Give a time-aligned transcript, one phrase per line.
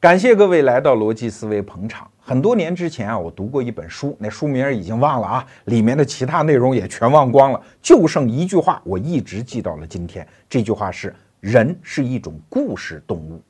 [0.00, 2.08] 感谢各位来到逻辑思维捧场。
[2.20, 10.24] 很多年之前啊，我读过一本书，那书名已经忘了啊，里面的其他内容也全忘光了，就剩一句话，我一直记到了今天。
[10.48, 13.42] 这句话是：人是一种故事动物。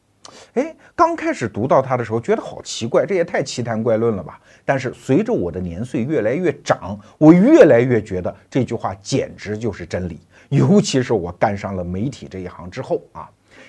[0.54, 4.40] 哎，刚开始读到它的时候，觉得好奇怪，这也太奇谈怪论了吧？
[4.64, 10.18] 但是随着我的年岁越来越长，我越来越觉得这句话简直就是真理。
[10.48, 13.28] 尤其是我干上了媒体这一行之后啊。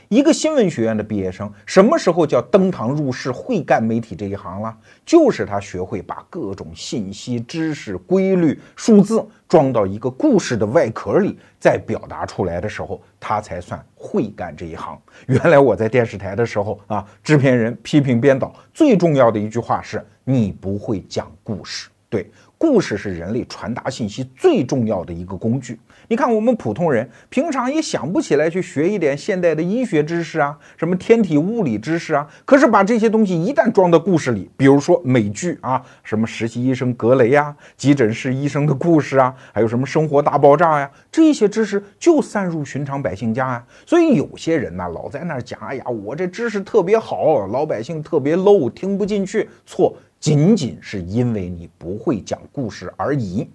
[0.10, 4.76] 一个新闻学院的毕业生，什么时候叫登堂入室，会干媒体这一行了？
[5.06, 15.00] 就是他学会把各种信息、知识、规律、数字装到一个故事的外壳里，再表达出来的时候，他才算会干这一行。
[15.28, 21.88] 原来我在电视台的时候啊，制片人批评编导最重要的一句话是：你不会讲故事。
[22.10, 22.28] 对。
[22.58, 25.80] 故事是人类传达信息最重要的一个工具。
[26.12, 32.28] 你看，我们普通人平常也想不起来去学一点现代的医学知识啊，什么天体物理知识啊。
[32.46, 43.64] 可是把这些东西一旦装到故事里，比如说美剧啊，什么实习医生格雷呀，急诊室医生的故事啊，还有什么生活大爆炸呀，这些知识就散入寻常百姓家啊。
[43.86, 49.48] 所以有些人呢，老在那儿讲，哎呀，我这知识特别好，老百姓特别 low，听不进去。
[49.64, 49.96] 错。
[50.20, 53.48] 仅仅是因为你不会讲故事而已，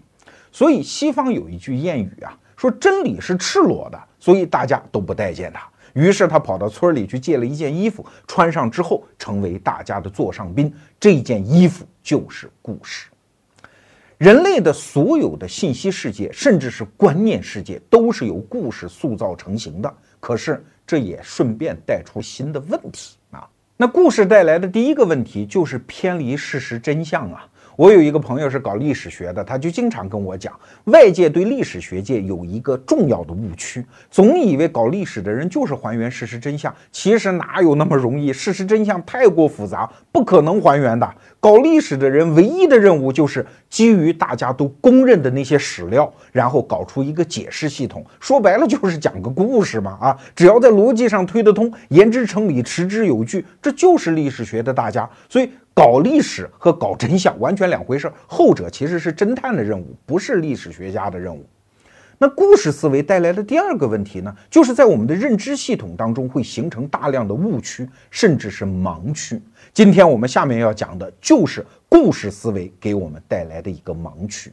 [0.50, 2.32] 所以西方有一句谚语啊，
[2.64, 5.68] 说真理是赤裸的，所以大家都不待见他。
[5.92, 10.72] 于是他跑到村里去借了一件衣服，穿上之后成为大家的座上宾。
[10.98, 13.10] 这件衣服就是故事。
[14.16, 19.94] 人类的所有的信息世界，甚至是观念世界，都是由故事塑造成型的。
[20.18, 23.46] 可是这也顺便带出新的问题啊。
[23.76, 27.46] 那故事带来的第一个问题就是偏离事实真相啊。
[27.76, 30.52] 我有一个朋友是搞历史学的，他就经常跟我讲，
[30.84, 38.32] 外界对历史学界有一个重要的误区，总以为搞历史的人就是还原事实真相，其实哪有那么容易？
[38.32, 41.08] 事实真相太过复杂，不可能还原的。
[41.40, 48.04] 搞历史的人唯一的任务就是基于大家都公认的那些史料，然后搞出一个解释系统。
[48.20, 55.08] 说白了就是讲个故事嘛，啊，只要在逻辑上推得通，言之成理，持之有据，这就是历史学的大家。
[55.28, 55.50] 所以。
[55.74, 61.44] 搞历史和搞真相完全两回事，后者其实是侦探的任务，不是历史学家的任务。
[62.16, 69.42] 那故事思维带来的第二个问题呢，就是在我们的认知系统当中会形成大量的误区，甚至是盲区。
[69.72, 74.52] 今天我们下面要讲的就是故事思维给我们带来的一个盲区。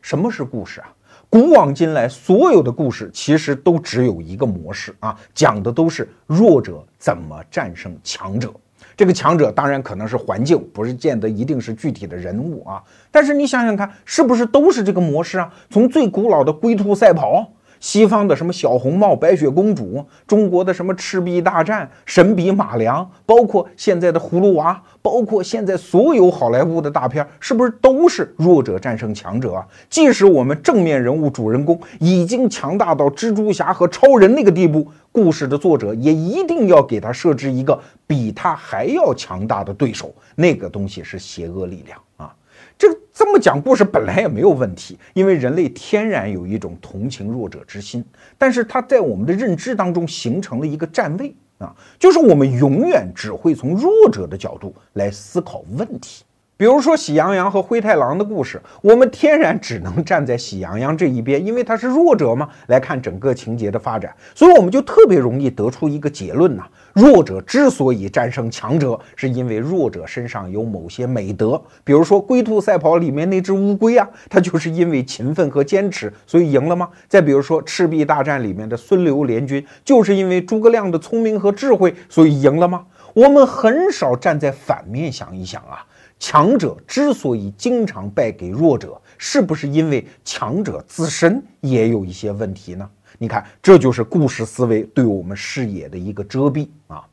[0.00, 0.88] 什么是故事啊？
[1.28, 8.50] 古往今来，所有的故事其实都只有一个模式啊，讲的都是弱者怎么战胜强者。
[8.98, 12.82] 这个强者当然可能是环境，不是见得一定是具体的人物啊。
[13.12, 15.48] 但是你想想看，是不是都是这个模式啊？
[15.70, 17.48] 从最古老的龟兔赛跑。
[17.80, 29.66] 西方的什么小红帽、白雪公主，中国的什么赤壁大战、神笔马良，包括现在的葫芦娃，包括现在所有好莱坞的大片，是不是都是弱者战胜强者啊？
[29.88, 42.34] 即使我们正面人物主人公已经强大到蜘蛛侠和超人那个地步，故事的作者也一定要给他设置一个比他还要强大的对手，那个东西是邪恶力量啊。
[42.76, 48.04] 这这么讲故事本来也没有问题，因为人类天然有一种同情弱者之心，
[48.36, 56.24] 但是它在我们的认知当中形成了一个站位啊，就是我们永远只会从弱者的角度来思考问题。
[56.56, 62.48] 比如说《喜羊羊》和灰太狼的故事，我们天然只能站在喜羊羊这一边，因为他是弱者嘛。
[62.66, 66.64] 来看整个情节的发展，所以我们就特别容易得出一个结论呐：
[66.98, 71.62] 弱者之所以战胜强者，是因为弱者身上有某些美德。
[71.84, 76.88] 比如说《龟兔赛跑》里面那只乌龟啊，它就是因为勤奋和坚持，所以赢了吗？
[77.06, 82.84] 再比如说《赤壁大战》里面的孙刘联军，就是因为诸葛亮的聪明和智慧，所以赢了吗？
[83.14, 85.86] 我们很少站在反面想一想啊。
[86.18, 92.90] 强者之所以经常败给弱者，是不是因为强者自身也有一些问题呢？
[93.20, 97.04] 你看，这就是故事思维对我们视野的一个遮蔽啊。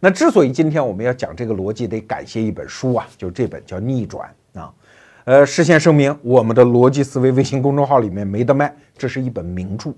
[0.00, 4.28] 那之所以今天我们要讲这个逻辑，得感谢一本书啊，就是这本叫《逆转》
[4.58, 4.72] 啊。
[5.24, 9.92] 呃，事先声明，我们的逻辑思维微信公众号里面没得卖，这是一本名著，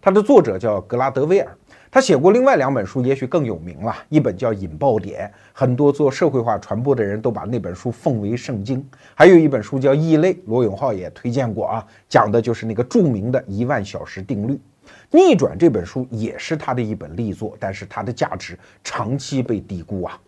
[0.00, 1.56] 它的作者叫格拉德威尔。
[1.90, 3.96] 他写过另外两本书，也许更有名了。
[4.10, 8.86] 一本叫《引爆点》，很多做社会化传播的人都把那本书奉为圣经。
[9.14, 14.60] 还有一本书叫《异类》，罗永浩也推荐过啊，讲的就是那个著名的一万小时定律。
[15.10, 20.20] 逆转这本书也是他的一本力作，但是它的价值长期被低估啊。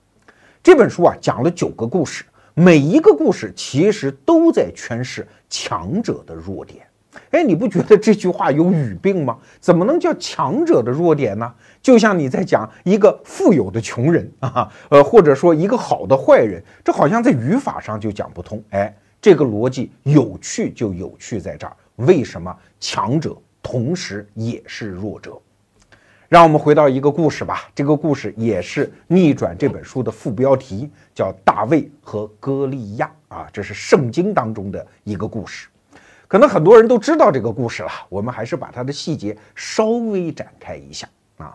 [0.62, 2.24] 这本书啊讲了九个故事，
[2.54, 6.86] 每一个故事其实都在诠释强者的弱点。
[7.30, 9.36] 哎，你不觉得这句话有语病吗？
[9.60, 11.52] 怎么能叫强者的弱点呢？
[11.82, 18.62] 就像你在讲一个富有的穷人啊，呃，或者说一个好的坏人，这好像在语法上就讲不通。
[18.70, 21.76] 哎，这个逻辑有趣就有趣在这儿。
[21.96, 25.40] 为什么强者同时也是弱者？
[26.28, 27.68] 让我们回到一个故事吧。
[27.74, 35.66] 这个故事也是《逆转》这本书的副标题，叫大卫和歌利亚啊，这是圣经当中的一个故事。
[36.28, 41.52] 可能很多人都知道这个故事了，我们还是把它的细节稍微展开一下啊。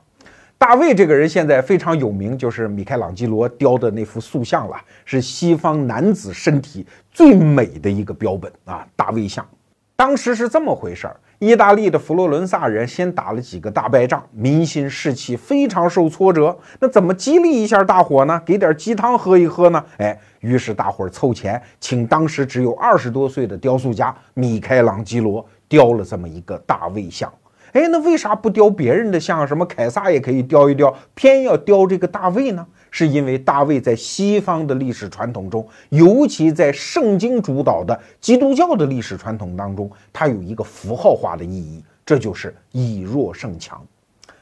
[0.57, 4.75] 大卫这个人现在非常有名，就是米开朗基罗雕的那幅塑像了，
[5.05, 9.47] 是西方男子身体最美的一个标本啊，大卫像。
[9.95, 11.17] 当时是这么回事儿。
[11.45, 16.57] 意大利的佛罗伦萨人先打了几个大败仗，民心士气非常受挫折。
[16.79, 18.41] 那怎么激励一下大伙呢？
[18.43, 19.85] 给点鸡汤喝一喝呢？
[19.97, 27.31] 哎，于是大伙凑钱，请当时只有二十多岁的雕塑家米开朗基罗雕了这么一个大卫像。
[27.75, 29.45] 哎，那为啥不雕别人的像？
[29.45, 32.65] 什么凯撒也可以雕一雕，偏要雕这个大卫呢？
[32.89, 43.85] 是因为大卫在西方的历史传统中，尤其在圣经主导的基督教的历史传统当中，它有一个符号化的意义，这就是以弱胜强。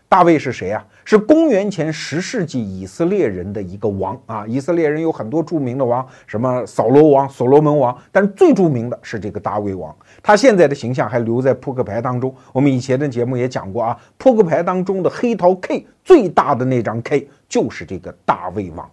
[0.08, 0.86] 大卫是谁啊？
[1.06, 4.46] 是公元前十世纪以色列人的一个王啊！
[4.48, 9.94] 以色列人有很多著名的王，什么扫罗王、所罗门王，但是最著名的是这个大卫王。
[10.22, 12.34] 他现在的形象还留在扑克牌当中。
[12.52, 18.90] 我们以前的节目也讲过啊，扑克牌当中的黑桃 K 最大的那张 K 就是这个大卫王。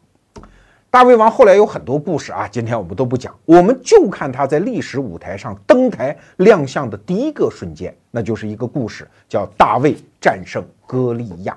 [0.91, 11.57] 大卫王后来有很多故事啊，今天我们都不讲，我们就看他在历史舞台上登台亮相的第一个瞬间，那就是一个故事，叫大卫战胜歌利亚。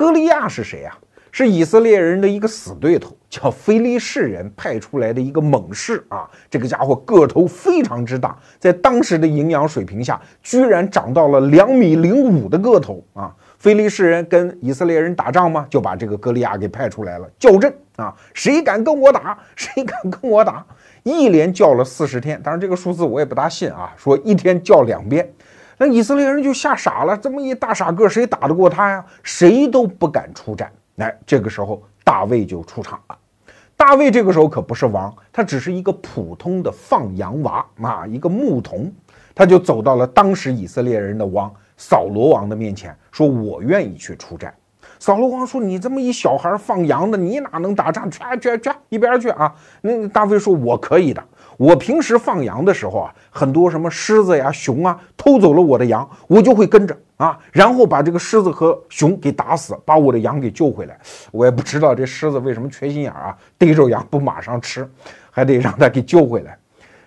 [0.00, 0.96] 歌利亚是谁啊？
[1.30, 6.26] 是以色列人的一个死对头，叫非利士人派出来的一个猛士啊。
[6.48, 13.30] 这个家伙个头非常之大，在当时的营养水平下，居然长到了两米零五的个头啊。
[13.58, 15.66] 菲利士人跟以色列人打仗吗？
[15.68, 18.16] 就把这个歌利亚给派出来了，叫阵啊！
[18.32, 19.38] 谁敢跟我打？
[19.54, 20.64] 谁敢跟我打？
[21.02, 23.92] 一连叫了四十天，当然这个数字我也不大信啊。
[23.98, 25.30] 说一天叫两遍，
[25.82, 27.16] 那以色列人就吓傻了。
[27.16, 29.02] 这么一大傻个，谁打得过他呀？
[29.22, 30.70] 谁都不敢出战。
[30.96, 33.16] 来，这个时候大卫就出场了。
[33.78, 38.92] 大卫这个时候可不是王，他只是一个普通的放羊娃啊，一个牧童，
[39.34, 41.50] 他就走到了当时以色列人的王。
[41.78, 44.54] 扫罗王的面前说：“我愿意去出战。”
[45.00, 48.10] 扫罗王说：“你这么一小孩放羊的，你哪能打仗？
[48.10, 49.50] 去去去，一边去啊！”
[49.80, 51.24] 那大卫说：“我可以的。
[51.60, 60.98] 我平时放羊的时候啊，很多什么狮子呀、熊啊偷走了我的羊，我就会跟着啊，然后把这个狮子和熊给打死，把我的羊给救回来。
[61.30, 64.90] 我也不知道这狮子为什么缺心眼啊，逮着羊不马上吃，
[65.30, 66.56] 还得让它给救回来。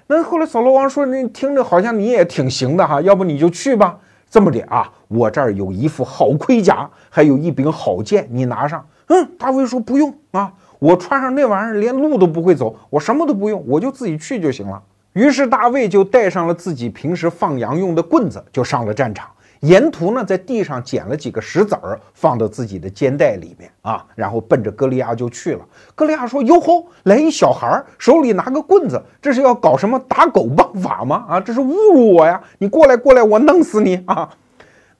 [0.05, 3.97] 那后来扫罗王说：‘你听着好像你也挺行的哈，要不你就去吧。’
[4.29, 8.85] 这么的啊，我这儿有一副好盔甲，还有一柄好剑，你拿上。
[9.07, 10.53] 嗯，大卫说不用啊，
[10.83, 14.83] 我穿上那玩意儿连路都不会走，我什么都不用，我就自己去就行了。
[15.13, 19.25] 于是大卫就带上了自己平时放羊用的棍子，就上了战场。
[19.61, 25.65] 沿途呢，在地上捡了几个石子儿，放到自己的肩带里面啊，然后奔着歌利亚就去了。
[25.95, 31.23] 歌利亚说：“哟吼，来一小孩儿，手里拿个棍子，这是要搞什么打狗棒法吗？
[31.29, 32.41] 啊，这是侮辱我呀！
[32.57, 34.29] 你过来，过来，我弄死你啊！”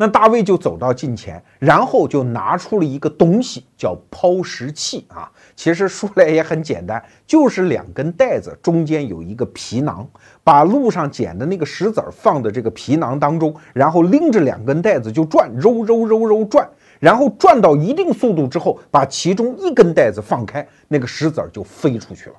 [0.03, 5.31] 那大卫就走到近前，然后就拿出了一个东西，叫抛石器啊。
[5.55, 10.05] 其实说来也很简单，就是两根带子，中间有一个皮囊，
[10.43, 16.67] 把路上捡的那个石子儿放在这个皮囊当中，然后拎着两根带子就转，揉揉揉揉转，
[16.99, 22.35] 然后转到一定速度之后，把其中一根带子放开，那个石子儿就飞出去了。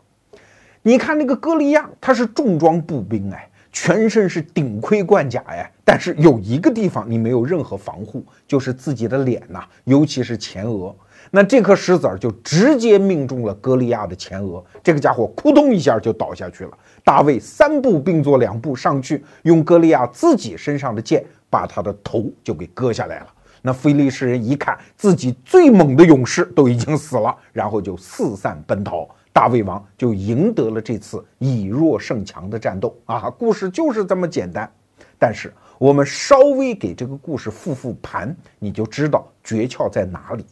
[0.82, 3.48] 你看那个歌利亚，他是重装步兵哎。
[3.74, 10.94] 全身是顶盔贯甲呀，但是有一个地方你没有任何防护，就是自己的脸呐，尤其是前额。
[11.32, 16.70] 那这颗石子儿就直接命中了歌利亚的前额，这个家伙扑通一下就倒下去了。
[17.02, 23.26] 大卫三步并作两步上去，用歌利亚自己身上的剑把他的头就给割下来了。
[23.60, 29.08] 那菲利士人一看自己最猛的勇士都已经死了，然后就四散奔逃。
[29.34, 33.28] 大卫王就赢得了这次以弱胜强的战斗啊！
[33.28, 34.70] 故事就是这么简单。
[35.18, 40.46] 但是我们稍微给这个故事复复盘，你就知道诀窍在哪里。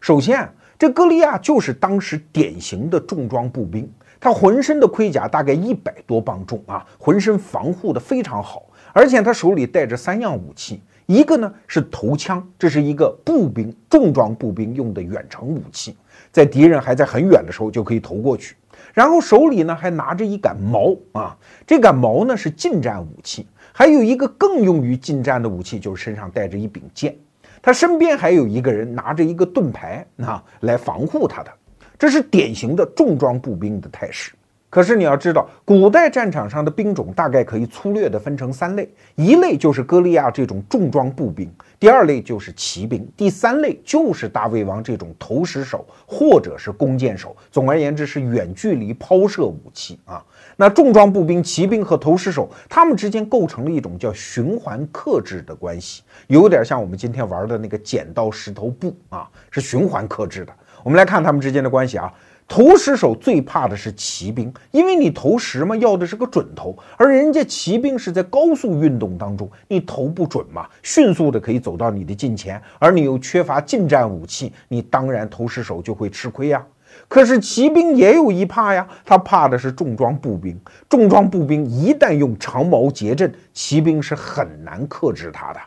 [0.00, 15.96] 首先，这歌利亚就是当时典型的重装步兵，他浑身的盔甲大概一百多磅重啊，浑身防护的非常好，而且他手里带着三样武器，一个呢是头枪，这是一个步兵重装步兵用的远程武器。
[16.32, 18.56] 在敌人还在很远的时候就可以投过去，
[18.94, 21.36] 然后手里呢还拿着一杆矛啊，
[21.66, 27.14] 这杆矛呢是近战武器，还有一个更用于近战的武器，就是身上带着一柄剑。
[27.60, 31.52] 他身边还有一个人拿着一个盾牌啊，来防护他的。
[31.98, 34.32] 这是典型的重装步兵的态势。
[34.72, 47.36] 可是你要知道，古代战场上的兵种大概可以粗略地分成三类：一类就是歌利亚这种重装步兵，第二类就是骑兵，第三类就是大卫王这种投石手或者是弓箭手。
[47.50, 50.24] 总而言之，是远距离抛射武器啊。
[50.56, 60.52] 那重装步兵、骑兵和投石手，他们之间构成了一种叫循环克制的关系，有点像我们今天玩的那个剪刀石头布啊，是循环克制的。
[60.82, 62.10] 我们来看他们之间的关系啊。
[62.52, 76.62] 投石手最怕的是骑兵，因为你投石嘛，要的是个准头，而人家骑兵是在高速运动当中，你投不准嘛，迅速的可以走到你的近前，而你又缺乏近战武器，你当然投石手就会吃亏呀。
[77.08, 80.54] 可是骑兵也有一怕呀，他怕的是重装步兵，
[80.90, 85.60] 重装步兵一旦用长矛结阵，骑兵是很难克制他的。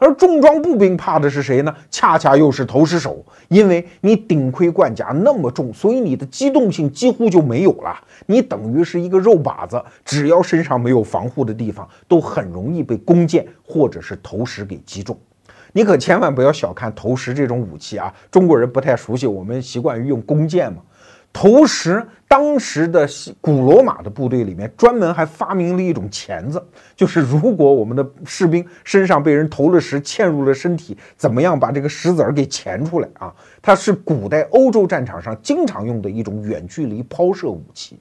[0.00, 1.72] 而重装步兵怕的是谁呢？
[1.90, 7.94] 恰恰又是投石手，因为你顶盔贯甲那么重，所以你的机动性几乎就没有了。
[8.24, 15.16] 你等于是一个肉靶子，只要身上没有防护的地方，都很容易被弓箭或者是投石给击中。
[15.72, 18.12] 你可千万不要小看投石这种武器啊！
[18.28, 20.80] 中国人不太熟悉，我们习惯于用弓箭嘛。
[21.32, 23.08] 投石，当时的
[23.40, 26.62] 古罗马的部队里面专门还发明了一种钳子，
[26.96, 33.32] 就是如果我们的士兵身上被人投了石，嵌入了身体，怎么样把这个石子儿给钳出来啊？
[33.62, 37.98] 它是古代欧洲战场上经常用的一种远距离抛射武器。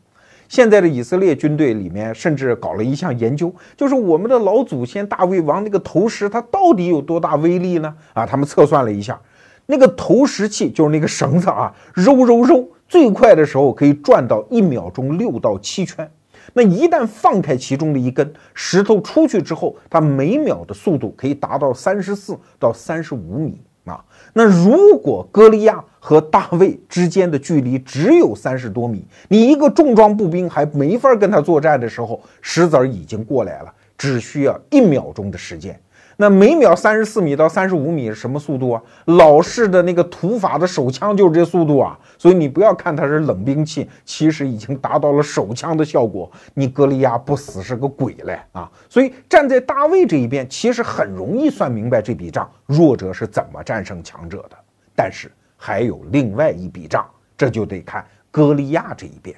[0.48, 7.95] 现在的以色列军队里面甚至搞了一项研究，就是我们的老祖先大卫王那个投石，它到底有多大威力呢？
[8.13, 9.21] 啊，他们测算了一下，
[9.67, 12.67] 那个投石器就是那个绳子啊，揉揉揉。
[12.89, 16.10] 最快的时候可以转到一秒钟六到七圈，
[16.53, 24.03] 那一旦放开其中的一根石头出去之后，它每秒的速度可以达到三十四到三十五米啊。
[24.34, 35.79] 那如果歌利亚和大卫之间的距离只有三十多米，你一个重装步兵还没法跟他作战的时候，石子儿已经过来了，只需要一秒钟的时间。
[36.21, 38.83] 那每秒三十四米到三十五米什么速度啊？
[39.05, 41.97] 老式的那个土法的手枪就是这速度啊！
[42.17, 46.29] 所以你不要看它是冷兵器，其实已经达到了手枪的效果。
[46.53, 48.69] 你格利亚不死是个鬼嘞啊！
[48.89, 54.57] 所以站在大卫这一边，其实很容易算明白这笔账，弱者是怎么战胜强者的。
[54.93, 59.33] 但是还有另外一笔账，这就得看歌利亚这一边，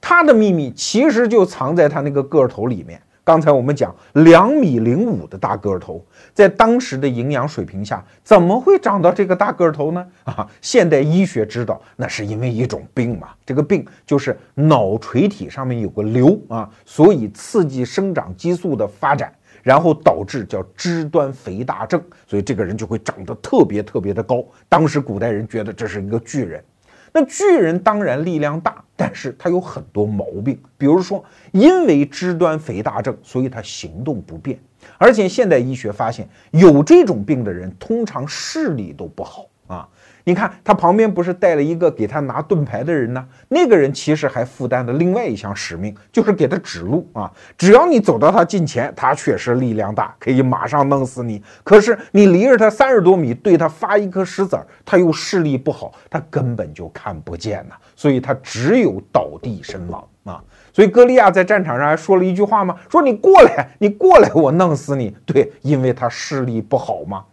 [0.00, 3.00] 他的秘密其实就藏在他那个个头里面。
[3.28, 10.06] 刚才我们讲两米零五的大个头，在当时的营养水平下，怎么会长到这个大个头呢？
[10.24, 13.28] 啊，现代医学知道，那是因为一种病嘛。
[13.44, 19.30] 这个病就是脑垂体上面有个瘤啊，所以刺激生长激素的发展，
[19.62, 24.42] 然后导致叫肢端肥大症，所以这个人就会长得特别特别的高。
[24.70, 26.64] 当时古代人觉得这是一个巨人。
[27.12, 34.58] 那巨人当然力量大，但是他有很多毛病，比如说因为肢端肥大症，所以他行动不便，
[34.98, 39.88] 而且现代医学发现有这种病的人通常视力都不好啊。
[40.28, 43.26] 你看他旁边不是带了一个给他拿盾牌的人呢？
[43.48, 47.32] 那个人其实还负担了另外一项使命，就是给他指路啊。
[47.56, 51.42] 只要你走到他近前，他确实力量大，可以马上弄死你。
[51.64, 57.74] 可是你离着他三十多米，对他发一颗石子儿，他又视力不好，他根本就看不见呐。
[57.96, 60.44] 所以他只有倒地身亡啊。
[60.74, 62.76] 所以歌利亚在战场上还说了一句话吗？
[62.90, 65.16] 说你过来，你过来，我弄死你。
[65.24, 67.24] 对，因为他视力不好嘛。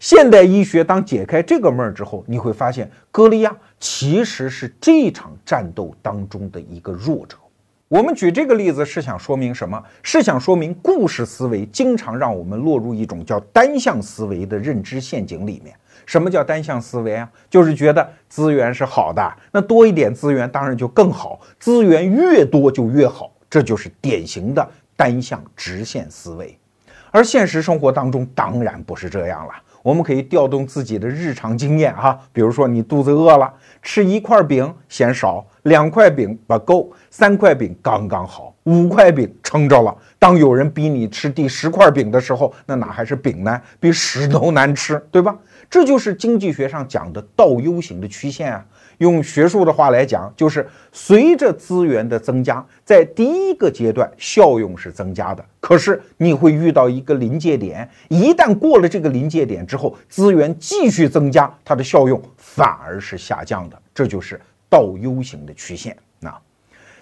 [0.00, 7.36] 现代医学当解开这个闷儿之后，你会发现歌利亚其实是这场战斗当中的一个弱者。
[7.88, 9.82] 我们举这个例子是想说明什么？
[10.02, 15.74] 是想说明故事思维经常让我们落入一种叫单向思维的认知陷阱里面。
[16.06, 17.28] 什么叫单向思维啊？
[17.50, 26.56] 就是觉得资源是好的，那多一点资源当然就更好，资源越多就越好，这就是典型的单向直线思维。
[27.10, 29.52] 而现实生活当中当然不是这样了。
[29.82, 39.96] 我们可以调动自己的日常经验哈，比如说你肚子饿了，吃一块饼嫌少，两块饼不够，三块饼刚刚好，五块饼撑着了。
[40.18, 43.60] 当有人逼你吃第十块饼的时候，那哪还是饼呢？
[43.78, 45.36] 比屎都难吃，对吧？
[45.70, 48.64] 这就是经济学上讲的倒 U 型的曲线啊。
[48.98, 65.96] 用学术的话来讲，就是随着资源的增加，在第一个阶段效用是增加的，可是你会遇到一个临界点，一旦过了这个临界点之后，资源继续增加，它的效用反而是下降的，这就是倒 U 型的曲线。
[66.20, 66.36] 那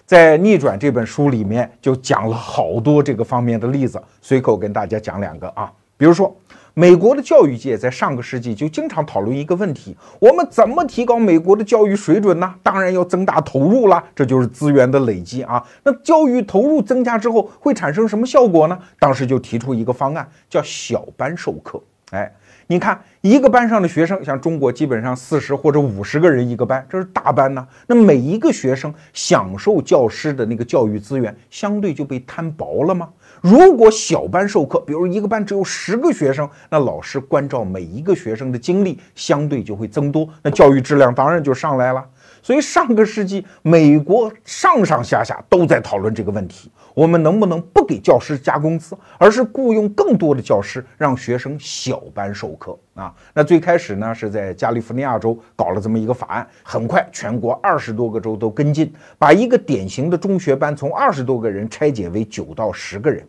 [0.05, 6.35] 在《逆转》这本书里面就讲了好多这个方面的例子，随口跟大家讲两个啊，比如说。
[6.79, 12.53] 美国的教育界在上个世纪就经常讨论一个问题：我们怎么提高美国的教育水准呢？
[12.61, 15.65] 当然要增大投入啦，这就是资源的累积啊。
[15.83, 18.77] 那教育投入增加之后会产生什么效果呢？
[18.99, 21.81] 当时就提出一个方案，叫小班授课。
[22.11, 22.31] 哎，
[22.67, 27.67] 你看一个班上的学生，像中国基本上四十或者五十个人一个班，这是大班呢。
[27.87, 33.09] 那每一个学生享受教师的那个教育资源，相对就被摊薄了吗？
[33.41, 42.03] 如果小班授课，比如一个班只有十个学生，那老师关照每一个学生的精力相对就会增多，那教育质量当然就上来了。
[42.47, 53.13] 所以上个世纪，美国上上下下都在讨论这个问题：我们能不能不给教师加工资，而是雇佣更多的教师，让学生小班授课啊？
[53.33, 63.27] 那最开始呢，是在加利福尼亚州搞了这么一个法案，很快全国二十多个州都跟进，把一个典型的中学班从二十多个人拆解为九到十个人。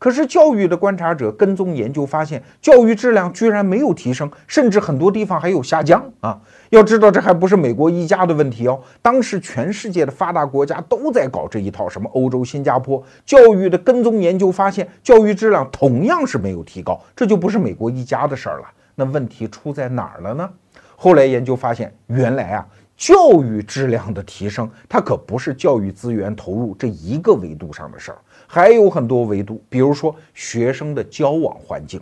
[0.00, 6.40] 可是教育的观察者跟踪研究发现，教育质量居然没有提升，甚至很多地方还有下降啊！
[6.70, 8.80] 要知道，这还不是美国一家的问题哦。
[9.02, 18.64] 当时全世界的发达国家都在搞这一套，什么欧洲、新加坡教育的跟踪研究发现，教育质量同样是没有提高，这就不是美国一家的事儿了。
[18.94, 20.48] 那问题出在哪儿了呢？
[20.96, 22.66] 后来研究发现，原来啊，
[23.00, 28.18] 教育质量的提升，它可不是教育资源投入这一个维度上的事儿。
[28.46, 31.98] 还有很多维度，比如说学生的交往环境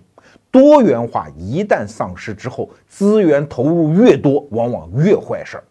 [0.50, 5.64] 多元化，一旦丧失之后，资源投入越多，往往越坏事儿。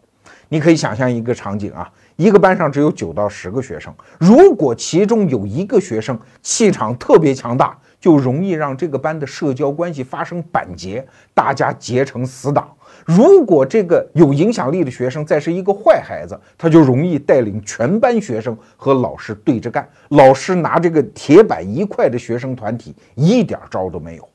[0.48, 12.74] 你可以想象一个场景啊，一个班上只有九到十个学生，如果其中有一个学生气场特别强大，就容易让这个班的社交关系发生板结，大家结成死党。
[13.08, 24.28] 如果这个有影响力的学生再是一个坏孩子，他就容易带领全班学生和老师对着干，老师拿这个铁板一块的学生团体一点招都没有。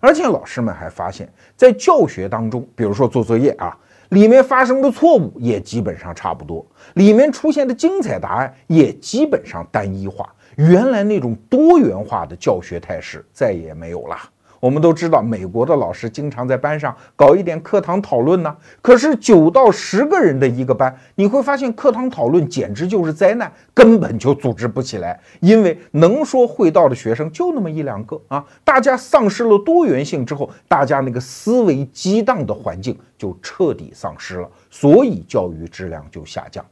[0.00, 3.74] 而且老师们还发现，在教学当中，比如说做作业啊，
[4.10, 6.62] 里面发生的错误也基本上差不多，
[6.96, 14.16] 里面出现的精彩答案也基本上单一化，原来那种多元化的教学态势再也没有了。
[14.60, 18.54] 我们都知道，美国的老师经常在班上搞一点课堂讨论呢。
[18.82, 25.18] 可是九到十个人的一个班，你会发现课堂讨论简直就是灾难，根本就组织不起来。
[25.40, 36.62] 因为能说会道的学生就那么一两个啊，大家丧失了多元性之后，大家那个思维激荡的环境就彻底丧失了，所以教育质量就下降。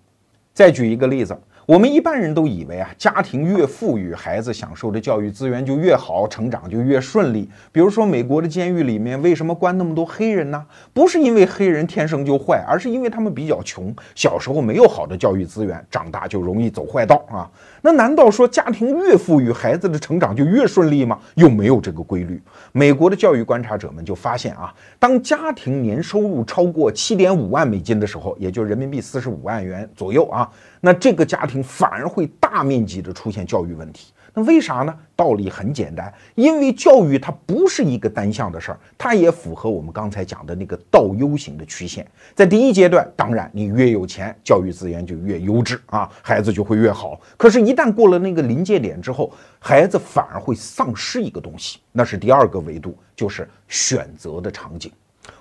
[0.53, 1.35] 再举一个例子。
[1.69, 7.47] 我们一般人都以为啊，家庭越富裕，孩子享受的教育资源就越好，成长就越顺利。
[7.71, 10.65] 比如说，美国的监狱里面为什么关那么多黑人呢？
[10.95, 17.45] 不是因为黑人天生就坏，而是因为他们比较穷，小时候没有好的教育资源，长大就容易走坏道啊。
[17.83, 21.19] 那难道说家庭越富裕，孩子的成长就越顺利吗？
[21.35, 22.41] 又没有这个规律。
[22.73, 30.49] 美国的教育观察者们就发现啊，当家庭年收入超过七点五万美金的时候，也就是人民币四十五万元左右啊。
[30.81, 34.95] 那这个家庭反而会大面积的出现教育问题，那为啥呢？
[35.17, 42.07] 道理很简单，因为教育它不是一个单向的事儿，它也符合我们刚才讲的那个倒 U 型的曲线。
[42.35, 47.21] 在第一阶段，当然你越有钱，教育资源就越优质啊，孩子就会越好。
[47.37, 54.93] 可是，一旦过了那个临界点之后，孩子反而会丧失一个东西，那是第二个维度，就是选择的场景。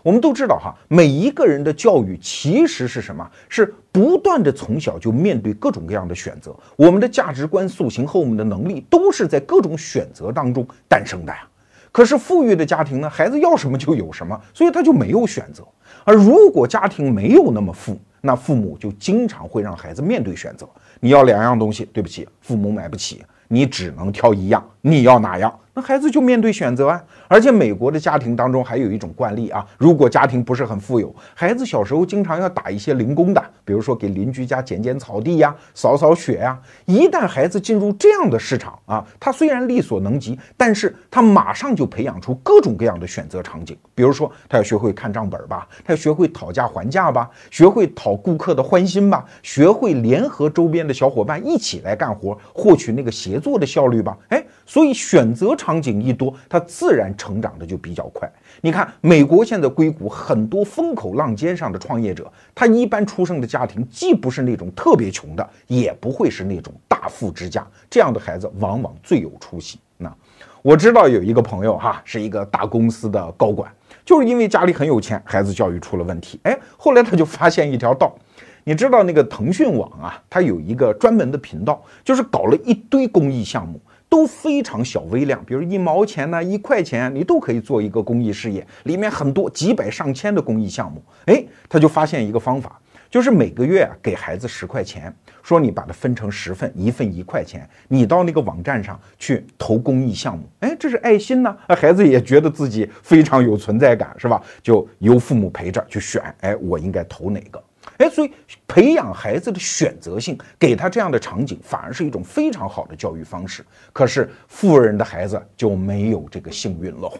[0.03, 3.29] 我们都知道哈，每一个人的教育其实是什么？
[3.49, 6.55] 是不断的从小就面对各种各样的选择。
[6.75, 11.47] 我们的价值观塑形和我们的能力都是在各种选择当中诞生的呀。
[11.91, 15.63] 可是富裕的家庭呢，孩子要什么就有什么，所以他就没有选择。
[16.03, 20.67] 而如果家庭没有那么富，那父母就经常会让孩子面对选择。
[20.99, 25.51] 你要两样东西，对不起，父母买不起，你只能挑一样，你要哪样？
[25.77, 26.99] 那孩子就面对选择啊。
[27.27, 36.57] 而且美国的家庭当中还有一种惯例啊，如果家庭不是很富有，孩子小时候经常要打一些零工的，比如说给邻居家剪剪草地呀、扫扫雪呀。
[36.85, 43.77] 一旦孩子进入这样的市场啊，他虽然力所能及，但是他马上就培养出各种各样的选择场景。
[43.93, 54.17] 比如说，他要学会看账本吧，他要学会讨价还价吧，学会讨顾客的欢心吧，学会联合周边的小伙伴一起来干活，获取那个协作的效率吧。
[54.29, 57.13] 哎，所以选择场场景一多，他自然。
[57.17, 58.31] 成长的就比较快。
[58.61, 67.67] 你看，美国现在硅谷很多风口浪尖上的创业者，他一般出生的家庭既不是那种特别穷的，也不会是那种大富之家。
[67.89, 69.79] 这样的孩子往往最有出息。
[69.97, 70.13] 那
[70.61, 73.69] 我知道有一个朋友哈，是一个大公司的高管，
[74.05, 76.39] 就是因为家里很有钱，孩子教育出了问题。
[76.43, 78.15] 哎，后来他就发现一条道。
[78.63, 91.03] 你知道那个腾讯网啊，它有一个专门的频道，就是搞了一堆公益项目，都非常小微量，比如一毛钱呢、一块钱，你都可以做一个公益事业，里面很多几百上千的公益项目。
[91.25, 100.43] 哎，他就发现一个方法，就是每个月啊给孩子十块钱，说你把它分成十份，一份一块钱，你到那个网站上去投公益项目。
[100.61, 104.41] 哎，这是爱心呢，孩子也觉得自己非常有存在感，是吧？
[104.63, 107.61] 就由父母陪着去选，哎，我应该投哪个？
[107.97, 108.31] 哎，所以
[108.67, 113.65] 培养孩子的选择性，给他这样的场景，反而是一种非常好的教育方式。
[113.91, 117.11] 可是富人的孩子就没有这个幸运喽。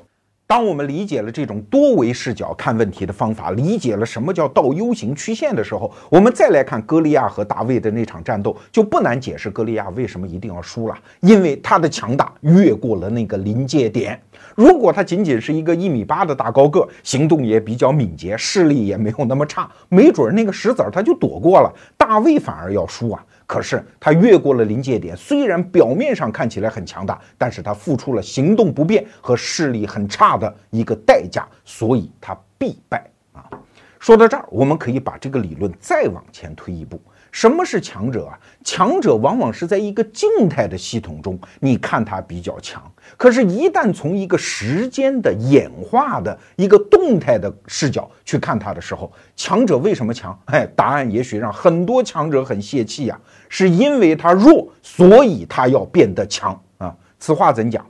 [0.50, 14.18] 当我们理解了这种多维视角看问题的方法，理解了什么叫倒 U 型曲线的时候，我们再来看歌利亚和大卫的那场战斗，就不难解释歌利亚为什么一定要输了，因为他的强大越过了那个临界点。
[14.58, 23.24] 如果他仅仅是一个一米八的大高个，行动也比较敏捷，视力也没有那么差，没准那个石子儿他就躲过了，大卫反而要输啊。
[23.46, 33.46] 可是他越过了临界点，虽然表面上看起来很强大，但是他付出了行动不便和视力很差的一个代价，所以他必败啊。
[34.00, 37.00] 说到这儿，我们可以把这个理论再往前推一步。
[37.38, 38.34] 什么是强者啊？
[38.64, 42.82] 强者往往是在一个静态的系统中，你看他比较强。
[43.16, 50.36] 可是，一旦从一个时间的演化的一个动态的视角去看他的时候，强者为什么强？
[50.46, 53.20] 哎，答案也许让很多强者很泄气呀，
[53.50, 56.92] 是因为他弱，所以他要变得强啊。
[57.20, 57.86] 此话怎讲？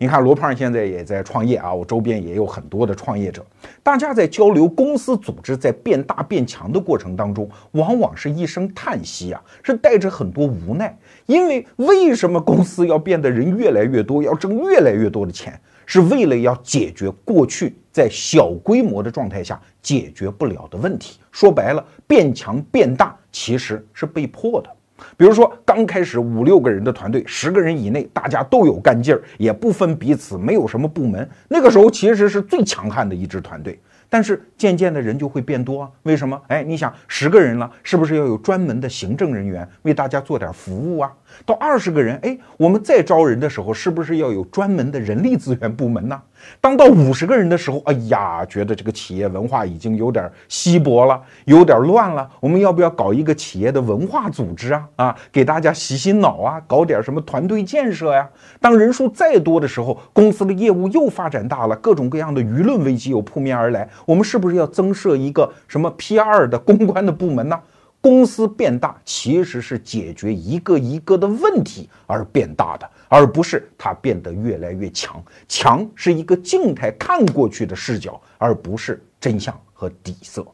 [0.00, 3.44] 你看罗胖现在也在创业啊，我周边也有很多的创业者，
[3.82, 10.96] 大家在交流公司组织在变大变强的过程当中，往往是一声叹息啊，是带着很多无奈。
[11.26, 21.18] 因为为什么公司要变得人越来越多，要挣越来越多的钱，是为了要解决过去在小规模的状态下解决不了的问题。
[21.32, 24.70] 说白了，变强变大其实是被迫的。
[25.16, 31.28] 比如说，刚开始五六个人的团队，十个人以内，大家都有干劲儿，也不分彼此，没有什么部门。
[31.48, 33.78] 那个时候其实是最强悍的一支团队。
[34.10, 35.90] 但是渐渐的人就会变多啊？
[36.04, 36.40] 为什么？
[36.46, 41.12] 哎，你想十个人了，是不是要有专门的行政人员为大家做点服务啊？
[41.44, 46.18] 到二十个人，哎，我们再招人的时候，是不是要有专门的人力资源部门呢？
[46.60, 52.28] 当到五十个人的时候，哎呀，觉得这个企业文化已经有点稀薄了，有点乱了。
[52.40, 54.88] 我们要不要搞一个企业的文化组织啊？
[54.96, 58.28] 啊，给大家洗洗脑啊，搞点什么团队建设呀？
[58.60, 67.58] 当人数再多的时候，公司的业务又发展大了，各种各样的舆论危机又扑面而来，我们是不是要增设一个什么 PR 的公关的部门呢？
[68.00, 75.22] 公司变大其实是解决一个一个的问题而变大的，而不是它变得越来越强。
[75.48, 80.46] 强是一个静态看过去的视角，而不是真相和底色。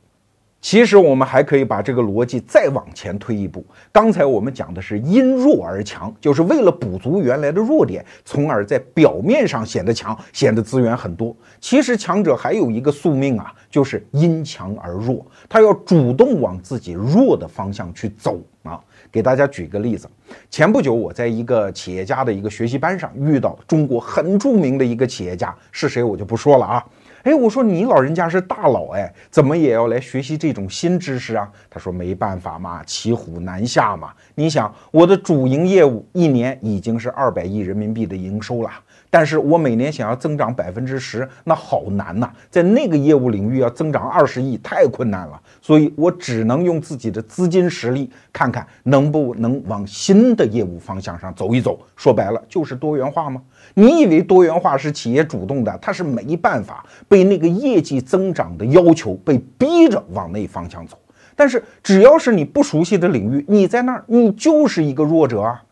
[0.64, 3.62] 其实我们还可以把这个逻辑再往前推一步。
[3.92, 11.36] 刚才我们讲的是因弱而强，就是为了补足原来的弱点，从而在表面上显得强，显得资源很多。
[11.60, 18.80] 其实强者还有一个宿命啊，就是因强而弱，他要主动往自己弱的方向去走啊。
[19.12, 20.08] 给大家举个例子，
[20.48, 26.84] 前不久我在一个企业家的一个学习班上遇到中国很著名的一个企业家，是谁我就不说了啊。
[27.24, 31.50] 哎，我说你老人家是大佬哎，怎么也要来学习这种新知识啊？
[31.70, 34.12] 他说没办法嘛，骑虎难下嘛。
[34.34, 38.70] 你想，我的主营业务一年已经是二百亿人民币的营收了，
[39.14, 51.78] 但是我每年想要增长百分之十，那好难呐，在那个业务领域要增长二十亿太困难了，所以我只能用自己的资金实力，看看能不能往新的业务方向上走一走。
[51.94, 53.40] 说白了就是多元化吗？
[53.74, 55.78] 你以为多元化是企业主动的？
[55.80, 60.98] 它是没办法被那个业绩增长的要求被逼着往那方向走。
[61.36, 65.62] 但是只要是你不熟悉的领域，你在那儿，你就是一个弱者啊。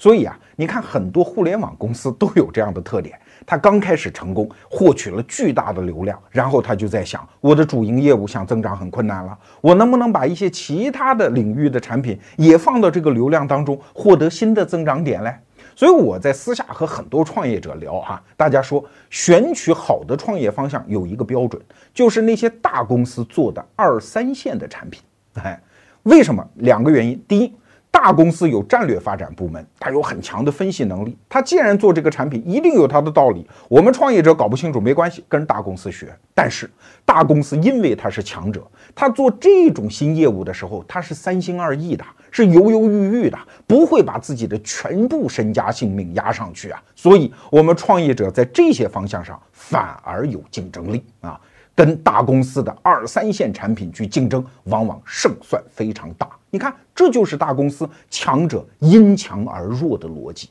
[0.00, 3.16] 所以啊，你看很多互联网公司都有这样的特点：
[3.46, 15.32] 他刚开始成功，获取了巨大的流量，然后他就在想，我的主营业务想增长很困难了，我能不能把一些其他的领域的产品也放到这个流量当中，获得新的增长点嘞？
[15.76, 21.62] 所以我在私下和很多创业者聊哈，大家说选取好的创业方向有一个标准，
[21.94, 25.00] 就是那些大公司做的二三线的产品。
[25.34, 25.62] 哎，
[26.02, 26.44] 为什么？
[26.56, 27.24] 两个原因。
[27.28, 27.54] 第一，
[27.90, 31.18] 大公司有战略发展部门，它有很强的分析能力。
[31.28, 33.46] 它既然做这个产品，一定有它的道理。
[33.68, 36.14] 我们创业者搞不清楚没关系，跟大公司学。
[36.34, 36.70] 但是
[37.04, 42.04] 大公司因为它是强者，它做这种新业务的时候，它是三心二意的。
[42.30, 46.80] 是犹犹豫豫的，不会把自己的全部身家性命压上去啊！
[46.94, 51.40] 所以，我们创业者在这些方向上反而有竞争力啊！
[51.78, 56.28] 跟大公司的二三线产品去竞争，往往胜算非常大。
[56.50, 60.50] 你看，这就是大公司强者因强而弱的逻辑。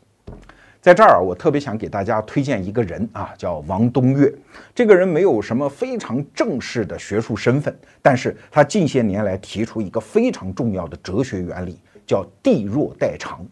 [0.79, 4.33] 在这儿，我特别想给大家推荐一个人啊，叫王东岳。
[4.73, 13.45] 这个人没有什么非常正式的学术身份，但是他近些年来提出一个非常重要的哲学原理，叫地弱代偿。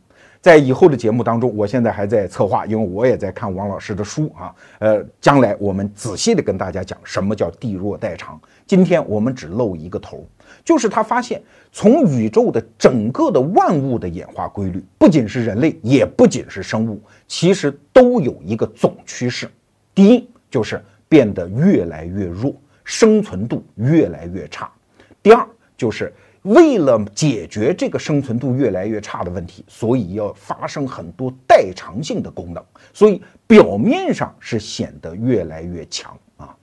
[0.46, 4.54] 在以后的节目当中，我现在还在策划，因为我也在看王老师的书啊。
[4.78, 8.40] 呃，将来我们仔细的跟大家讲什么叫地弱代偿。
[8.68, 10.24] 今天我们只露一个头，
[10.64, 19.50] 就是他发现从宇宙的整个的万物的演化规律，不仅是人类，也不仅是生物，其实都有一个总趋势。
[19.96, 20.80] 第一就是
[21.10, 22.54] 变得越来越弱，
[22.84, 24.72] 生存度越来越差。
[25.24, 25.44] 第二
[25.76, 26.14] 就是。
[26.46, 36.56] 为了解决这个生存度越来越差的问题，所以要发生很多代偿性的功能，所以表面上是显得越来越强啊。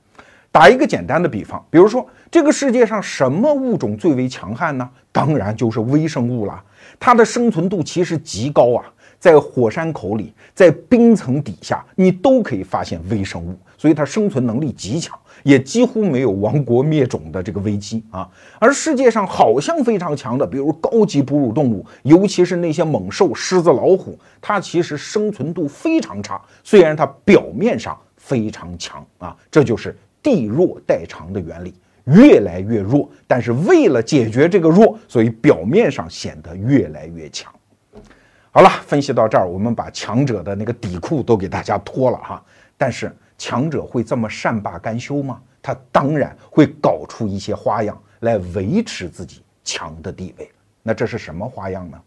[0.50, 4.88] 打一个简单的比方，比如说这个世界上什么物种最为强悍呢？
[5.10, 6.62] 当然就是微生物了，
[7.00, 8.84] 它的生存度其实极高啊。
[9.18, 18.28] 在火山口里，在冰层底下，你都可以发现微生物，所以它生存能力极强，也几乎没有亡国灭种的这个危机啊。
[18.58, 29.36] 而世界上好像非常强的，比如高级哺乳动物，尤其是那些猛兽，狮子、老虎，它其实生存度非常差，虽然它表面上非常强啊。
[29.50, 31.74] 这就是地弱代偿的原理，
[32.04, 37.52] 越来越弱，但是为了解决这个弱，所以表面上显得越来越强。
[38.50, 42.42] 好了，分析到这儿，我们把强者的那个底裤都给大家脱了哈。
[42.76, 45.40] 但是强者会这么善罢甘休吗？
[45.60, 50.50] 他当然会搞出一些花样来维持自己强的地位。
[50.82, 52.00] 那这是什么花样呢？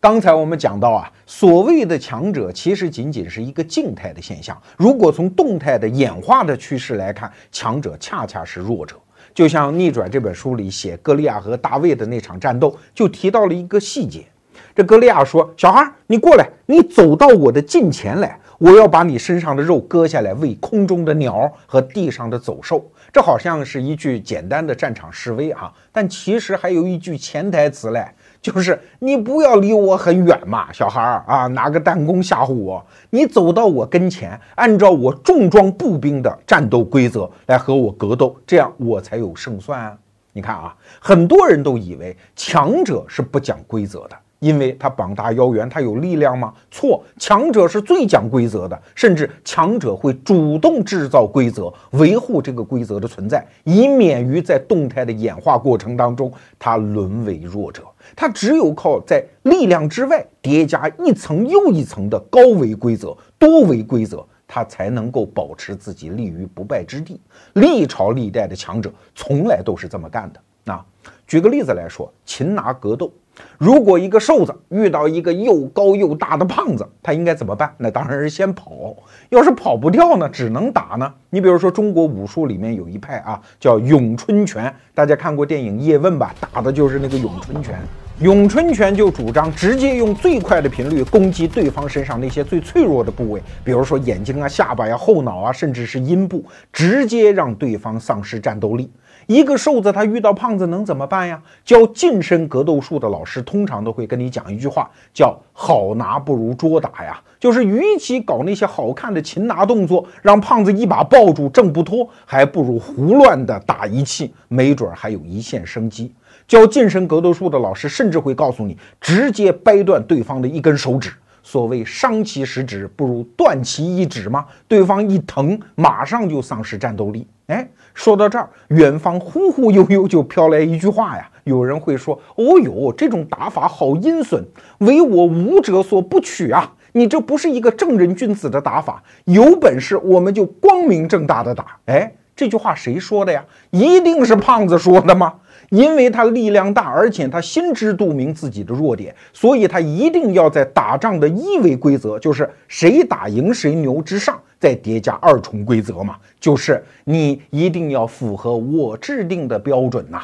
[0.00, 4.60] 刚才我们讲到啊，所谓的强者其实仅仅是一个静态的现象。
[4.76, 8.96] 如果从动态的演化的趋势来看，强者恰恰是弱者。
[9.32, 14.26] 就像《逆转》这本书里写歌利亚和大卫的那场战斗，就提到了一个细节。
[14.74, 28.04] 这格利亚说：“小孩，你过来，你走到我的近前来，我要把你身上的肉割下来喂空中的鸟和地上的走兽。”这好像是一句简单的战场示威啊，但其实还有一句潜台词嘞，
[28.42, 39.96] 就是你不要离我很远嘛，小孩儿啊，拿个弹弓吓唬我，你走到我跟前，按照我重装步兵的战斗规则来和我格斗，这样我才有胜算啊！
[40.32, 44.16] 你看啊，很多人都以为强者是不讲规则的。
[44.44, 46.52] 因为他膀大腰圆，他有力量吗？
[46.70, 57.82] 错，强者是最讲规则的，甚至强者会主动制造规则，维护这个规则的存在，以免于在动态的演化过程当中他沦为弱者。
[58.14, 67.18] 他只有靠在力量之外叠加一层又一层的高维规则、多维规则，他才能够保持自己立于不败之地。
[67.54, 70.40] 历朝历代的强者从来都是这么干的。
[70.64, 70.84] 那
[71.26, 73.10] 举个例子来说，擒拿格斗。
[73.58, 77.72] 如果一个瘦子遇到一个又高又大的胖子，他应该怎么办？
[77.78, 78.94] 那当然是先跑。
[79.30, 81.12] 要是跑不掉呢，只能打呢。
[81.30, 84.72] 你比如说，中国武术里面有一派啊，叫咏春拳。
[84.94, 86.34] 大家看过电影《叶问》吧？
[86.38, 87.78] 打的就是那个咏春拳。
[88.20, 98.88] 咏春拳就主张直接用最快的频率攻击对方身上那些最脆弱的部位，比如说眼睛啊、下巴呀、后脑啊，甚至是阴部，直接让对方丧失战斗力。
[99.26, 101.40] 一个瘦子他遇到胖子能怎么办呀？
[101.64, 107.20] 教近身格斗术的老师通常都会跟你讲一句话，叫“好拿不如捉打”呀。
[107.40, 116.12] 就是与其搞那些好看的擒拿动作，让胖子一把抱住挣不脱，还不如胡乱的打一气，没准还有一线生机。
[116.46, 121.12] 教近身格斗术的老师甚至会告诉你，直接掰断对方的一根手指。
[121.42, 124.46] 所谓伤其十指，不如断其一指吗？
[124.66, 127.26] 对方一疼，马上就丧失战斗力。
[127.48, 131.30] 哎，说到这儿，远方忽忽悠悠就飘来一句话呀。
[131.44, 134.44] 有人会说：“哦呦，这种打法好阴损，
[134.78, 136.72] 唯我武者所不取啊！
[136.92, 139.02] 你这不是一个正人君子的打法。
[139.24, 143.44] 有本事我们就光明正大的打。”哎，这句话谁说的呀？
[143.70, 145.34] 一定是胖子说的吗？
[145.70, 160.22] 因为他力量大，而且他心知肚明自己的弱点，所以他一定要在打仗的一维规则，就是谁打赢谁牛之上，再叠加二重规则嘛，就是你一定要符合我制定的标准呐。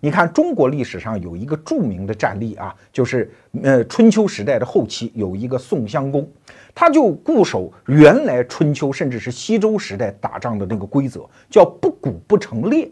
[0.00, 3.30] 你看中国历史上有一个著名的战例啊，就是
[3.62, 6.26] 呃春秋时代的后期有一个宋襄公，
[6.74, 12.90] 他就固守原来春秋甚至是西周时代打仗的那个规则，叫不鼓不成列。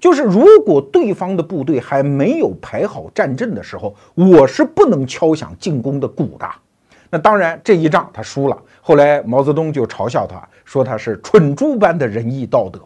[0.00, 6.48] 就是如果对方的部队还没有排好战阵的时候，我是不能敲响进攻的鼓的。
[7.10, 8.56] 那当然，这一仗他输了。
[8.80, 12.80] 后来毛泽东就嘲笑他，说他是蠢猪般的仁义道德。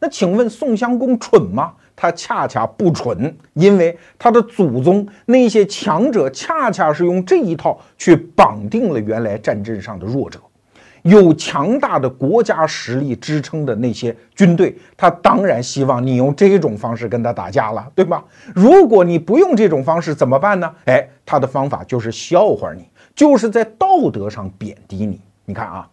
[0.00, 1.72] 那请问宋襄公蠢吗？
[1.96, 10.40] 他恰恰不蠢，因为他的祖宗那些强者恰恰是用这一套去绑定了原来战阵上的弱者。
[11.02, 18.24] 有强大的国家实力支撑的那些军队，他当然希望你用这种方式跟他打架了，对吧？
[18.54, 20.74] 如果你不用这种方式怎么办呢？
[20.86, 25.20] 哎，他的方法就是笑话你，就是在道德上贬低你。
[25.44, 25.88] 你看啊，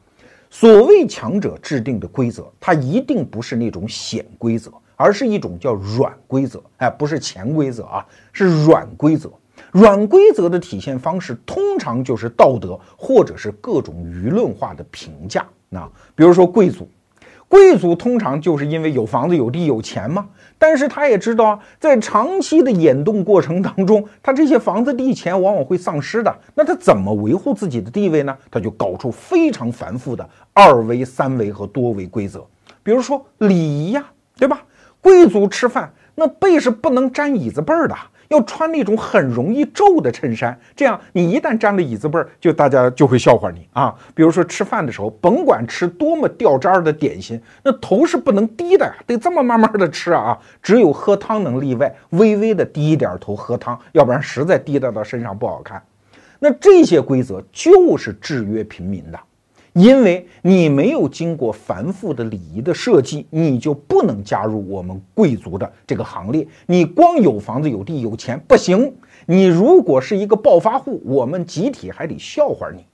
[0.50, 6.64] 所谓强者制定的规则，它一定不是那种显规则，而是一种叫软规则。
[6.78, 9.32] 哎，不是潜规则啊，是软规则。
[9.72, 15.46] 软规则的体现方式，通常就是道德，或者是各种舆论化的评价。
[15.70, 16.90] 那比如说贵族，
[17.48, 20.28] 贵族通常就是因为有房子、有地、有钱嘛。
[20.62, 26.32] 但是他也知道啊，在长期的演动过程当中，他这些房子、地、钱往往会丧失的。
[26.54, 28.38] 那他怎么维护自己的地位呢？
[28.52, 32.46] 他就搞出非常繁复的二维、三维和多维规则。
[32.84, 34.06] 比如说礼仪呀，
[34.38, 34.62] 对吧？
[35.02, 37.96] 贵族吃饭那背是不能沾椅子背儿的。
[38.32, 43.94] 要穿那种很容易皱的衬衫，这样你一旦沾了椅子背儿，就大家就会笑话你啊。
[44.16, 50.38] 比如说吃饭的时候，甭管吃多么掉渣儿的点心，那头是不能低的呀，得这么慢慢的吃啊。
[50.64, 55.84] 只有喝汤能例外，微微的低一点头喝汤，要不然实在低到到身上不好看。
[56.40, 59.20] 那这些规则就是制约平民的。
[59.74, 66.46] 因为你没有经过繁复的礼仪的设计，你就不能加入我们贵族的这个行列。
[66.66, 68.94] 你光有房子、有地、有钱不行。
[69.26, 72.86] 你如果是一个暴发户，我们集体还得笑话你。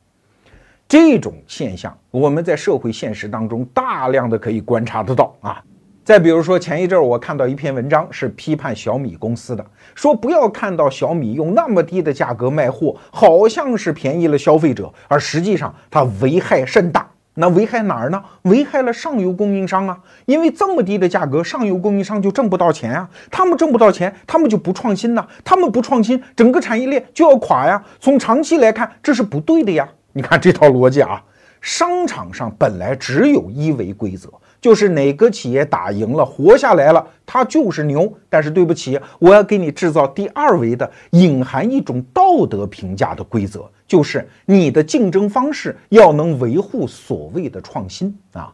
[0.87, 5.63] 这种现象，我们在社会现实当中大量的可以观察得到啊。
[6.07, 17.05] 再比如说，前一阵儿我看到一篇文章，是批判小米公司的，说不要看到小米用那么低的价格卖货，好像是便宜了消费者，而实际上它危害甚大。
[17.33, 18.23] 那危害哪儿呢？
[18.43, 27.83] 危害了上游供应商啊，因为这么低的价格，上游供应商就挣不到钱啊，他们挣不到钱，他们就不创新呐，他们不创新，整个产业链就要垮呀。
[27.99, 29.85] 从长期来看，这是不对的呀。
[30.13, 31.21] 你看这套逻辑啊，
[31.59, 34.29] 商场上本来只有一维规则。
[34.67, 38.13] 就是哪个企业打赢了、活下来了，它就是牛。
[38.27, 48.53] 但是对不起，我要给你制造第二维的、隐含一种道德评价的规则，就是你的竞争方式要能维护所谓的创新啊。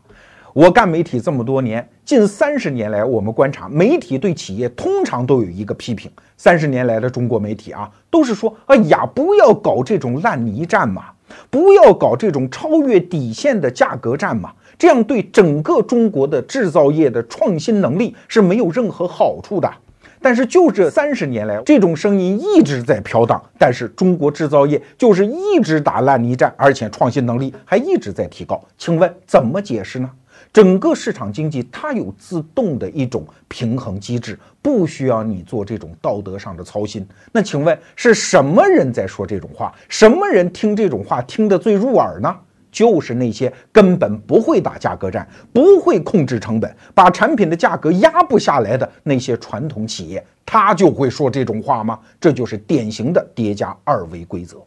[0.54, 6.12] 我干媒体这么多年，近三十年来，我们观察媒体对企业通常都有一个批评。
[6.38, 11.06] 三十年来的中国媒体啊，都是说：哎呀，不要搞这种烂泥战嘛，
[11.50, 14.54] 不要搞这种超越底线的价格战嘛。
[14.84, 19.74] 这样对整个中国的制造业的创新能力是没有任何好处的。
[20.22, 23.42] 但是就这三十年来，这种声音一直在飘荡。
[23.58, 28.62] 但是中国制造业就是一直打烂泥战，而且创新能力还一直在提高。
[28.78, 30.12] 请问怎么解释呢？
[30.52, 37.08] 整个市场经济它有自动的一种平衡机制，不需要你做这种道德上的操心。
[37.32, 39.74] 那请问是什么人在说这种话？
[39.88, 42.36] 什么人听这种话听得最入耳呢？
[42.74, 52.00] 就是那些根本不会打价格战、不会控制成本、把产品的价格压不下来的那些传统企业，他就会说这种话吗？
[52.20, 54.58] 这就是典型的叠加二维规则。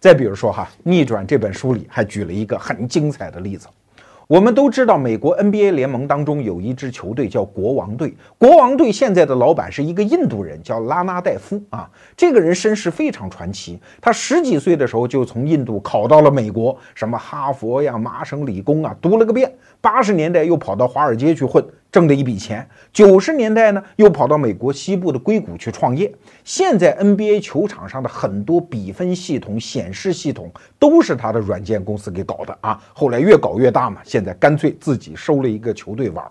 [0.00, 3.66] 再比如说哈，《逆转》这本书里还举了一个很精彩的例子。
[4.28, 8.12] 我们都知道，美国 NBA 联盟当中有一支球队叫国王队。
[8.36, 11.88] 国王队现在的老板是一个印度人，叫拉纳戴夫啊。
[12.16, 13.78] 这个人身世非常传奇。
[14.00, 19.54] 他十几岁的时候就从印度考到了美国，什么哈佛呀、麻省理工啊，读了个遍。
[19.80, 21.64] 八十年代又跑到华尔街去混。
[21.96, 26.12] 挣了一笔钱，九十年代呢又跑到美国西部的硅谷去创业。
[26.44, 32.78] 现在 NBA 球场上的很多比分系统、显示系统都是他的软件公司给搞的啊。
[32.92, 36.22] 后来越搞越大嘛，现在干脆自己收了一个球队玩。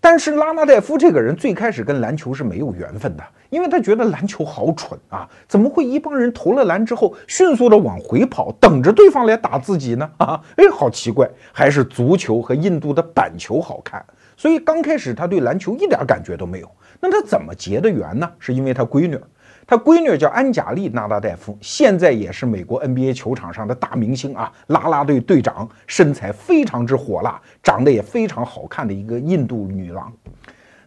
[0.00, 10.08] 但是拉纳戴夫这个人最开始跟篮球是没有缘分的，因为他觉得篮球好蠢啊，怎么会一帮人投了篮之后迅速的往回跑，等着对方来打自己呢？
[10.18, 14.04] 啊，哎，好奇怪，还是足球和印度的板球好看。
[14.46, 16.70] 所以刚开始他对篮球一点感觉都没有。
[17.00, 18.30] 那他怎么结的缘呢？
[18.38, 19.18] 是因为他闺女，
[19.66, 30.12] 他闺女叫安贾丽·纳达戴夫，现在也是美国 NBA 球场上的大明星啊，啦啦队队长，身材非常之火辣，长得也非常好看的一个印度女郎。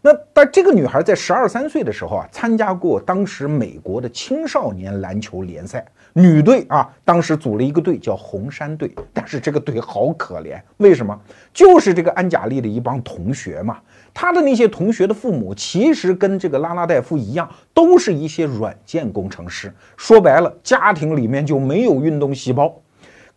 [0.02, 5.86] 那但这个女孩在十二三岁的时候啊，参加过当时美国的青少年篮球联赛。
[6.14, 11.18] 女队啊，当时组了一个队叫红山队，但是这个队好可怜，为什么？
[11.54, 13.78] 就是这个安贾丽的一帮同学嘛，
[14.12, 22.76] 她的那些同学的父母其实跟这个拉拉戴夫一样，都是一些软件工程师，说白了，家庭里面就没有运动细胞。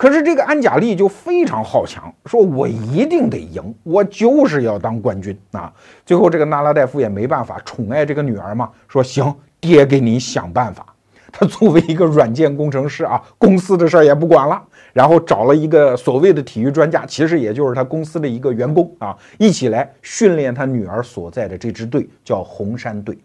[0.03, 5.73] 可是这个安贾利就非常好强，说我一定得赢，我就是要当冠军啊！
[6.05, 10.85] 最后这个纳拉代夫也没办法，宠爱这个女儿嘛，说行，爹给你想办法。
[11.31, 14.61] 他作为一个软件工程师啊，公司的事儿也不管了，
[14.93, 23.17] 然后找了一个所谓的体育专家，其实也就是他公司的一个员工啊，一起来训练他女儿所在的这支队，叫红山队。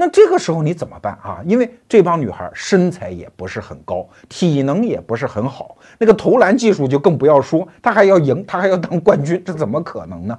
[0.00, 1.42] 那这个时候你怎么办啊？
[1.44, 10.38] 因为这帮女孩身材也不是很高，体能也不是很好，那个投篮技术就更不要说，她还要赢，她还要当冠军，这怎么可能呢？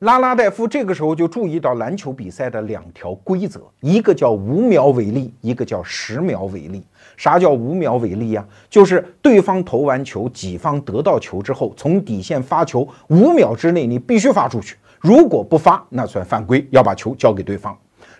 [0.00, 6.84] 拉拉戴夫这个时候就注意到篮球比赛的两条规则，一个叫五秒违例，一个叫十秒违例。
[7.16, 8.44] 啥叫五秒违例呀？
[8.68, 17.78] 就是对方投完球，己方得到球之后，从底线发球五秒之内你必须发出去，如果不发，那算犯规，要把球交给对方。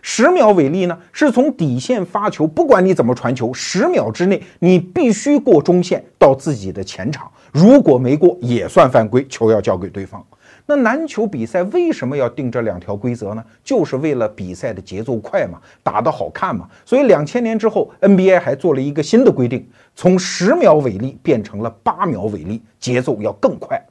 [0.08, 10.24] 十秒违例呢，是从底线发球，不管你怎么传球，十秒之内你必须过中线到自己的前场，如果没过也算犯规，球要交给对方。
[10.64, 13.44] 那篮球比赛为什么要定这两条规则呢？
[13.64, 16.68] 就是为了比赛的节奏快嘛，打得好看嘛。
[16.84, 23.84] 所以两千年之后，NBA 还做了一个新的规定，从十秒违例变成了八秒违例，节奏要更快。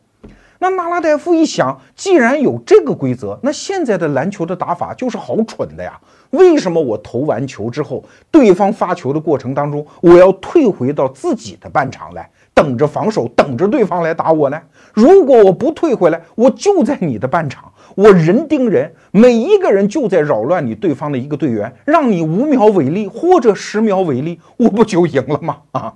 [0.66, 6.02] 那纳拉代夫一想，既然有这个规则，那现在的篮球的打法就是好蠢的呀！
[6.32, 14.60] 为什么我投完球之后，对方发球的过程当中，我要退回到自己的半场来，等着防守，等着对方来打我呢？
[14.96, 25.58] 如果我不退回来，我就在你的半场，我人盯人，每一个人就在扰乱你对方的一个队员，让你五秒违例或者十秒违例，我不就赢了吗？
[25.74, 25.94] 啊！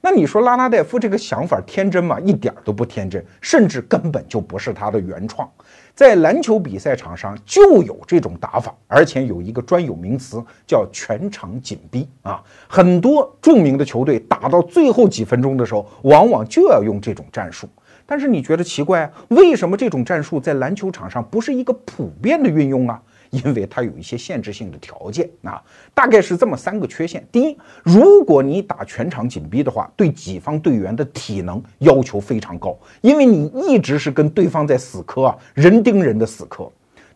[0.00, 2.18] 那你说拉拉代夫这个想法天真吗？
[2.20, 5.48] 一点都不天真，甚至根本就不是他的原创。
[5.94, 12.40] 在篮球比赛场上就有这种打法，而且有一个专有名词叫全场紧逼啊。
[12.68, 17.68] 很多著名的球队打到最后几分钟的时候，往往就要用这种战术。
[18.06, 19.10] 但是你觉得奇怪啊？
[19.28, 23.02] 为什么这种战术在篮球场上不是一个普遍的运用啊？
[23.30, 25.62] 因为它有一些限制性的条件啊，
[25.94, 27.26] 大概是这么三个缺陷。
[27.30, 36.70] 第一，如果你打全场紧逼的话，对己方队员的体能要求非常高，因为你一直是跟对方在死磕啊，人盯人的死磕。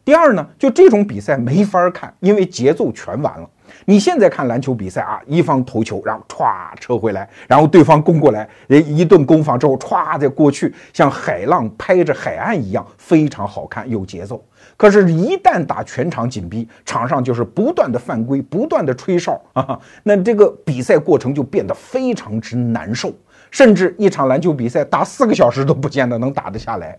[0.05, 3.49] 第二呢，就这种比赛没法看，因为节奏全完了。
[3.85, 14.45] 你现在看篮球比赛啊，一方投球，然后歘撤回来，然后对方攻过来，一一顿攻防之后，歘再过去，像海浪拍着海岸一样，非常好看，有节奏。
[14.77, 23.13] 可是，一旦打全场紧逼，场上就是不断的犯规，不断的吹哨 啊，那这个比赛过程就变得非常之难受，
[23.51, 26.99] 甚至一场篮球比赛打四个小时都不见得能打得下来。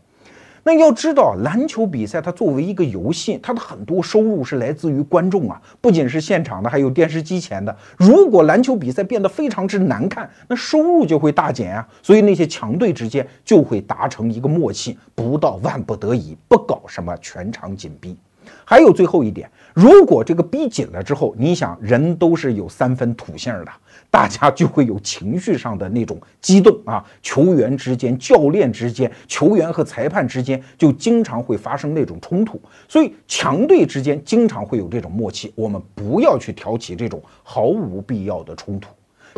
[0.65, 7.75] 那要知道，篮球比赛它作为一个游戏，它的很多收入是来自于观众啊，不仅是现场的，还有电视机前的。
[7.97, 11.85] 如果篮球比赛变得非常之难看，那收入就会大减啊。
[12.01, 18.17] 所以那些强队之间就会达成一个默契，不到万不得已不搞什么全场紧逼。
[18.65, 23.71] 还有最后一点，如果这个逼紧了之后，你想人都是有三分土性的。
[24.09, 38.89] 大家就会有情绪上的那种激动啊，球员之间、教练之间、球员和裁判之间就经常会发生那种冲突，所以强队之间经常会有这种默契，我们不要去挑起这种毫无必要的冲突。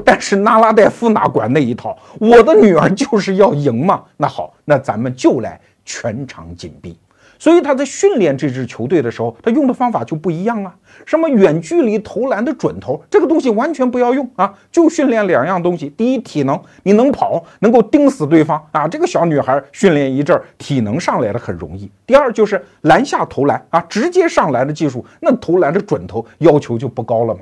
[0.04, 1.98] 但是纳拉代夫哪管那一套？
[2.20, 4.04] 我的女儿就是要赢嘛。
[4.18, 6.98] 那好，那咱们就来全场紧逼。
[7.46, 10.76] 所以他在训练这支球队的时候，他用的方法就不一样啊。
[11.06, 18.88] 什么远距离投篮的准头，这个东西完全不要用啊，就训练两样东西：第一，体能，你能跑，能够盯死对方啊。
[18.88, 21.88] 这个小女孩训练一阵儿，体能上来的很容易。
[22.08, 27.42] 第二，就是篮下投篮啊，直接上篮的技术，那投篮的准头要求就不高了嘛。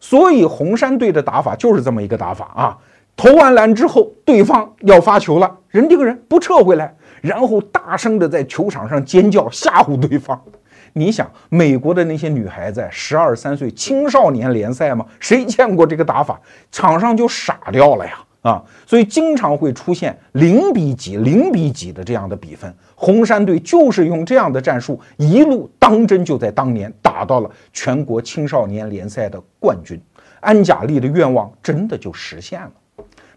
[0.00, 2.78] 所以红山队的打法就是这么一个打法啊。
[3.14, 6.96] 投完篮之后，对方要发球了，人盯人不撤回来。
[7.24, 10.38] 然后大声的在球场上尖叫吓唬对方，
[10.92, 15.06] 你想美国的那些女孩子十二三岁青少年联赛吗？
[15.18, 16.38] 谁见过这个打法？
[16.70, 18.18] 场上就傻掉了呀！
[18.42, 22.70] 啊，所以经常会出现零比几、零比几的这样的比分。
[22.94, 29.98] 红山队就是用这样的战术，一路当真就在当年打到了全国青少年联赛的冠军。
[30.40, 32.70] 安贾丽的愿望真的就实现了。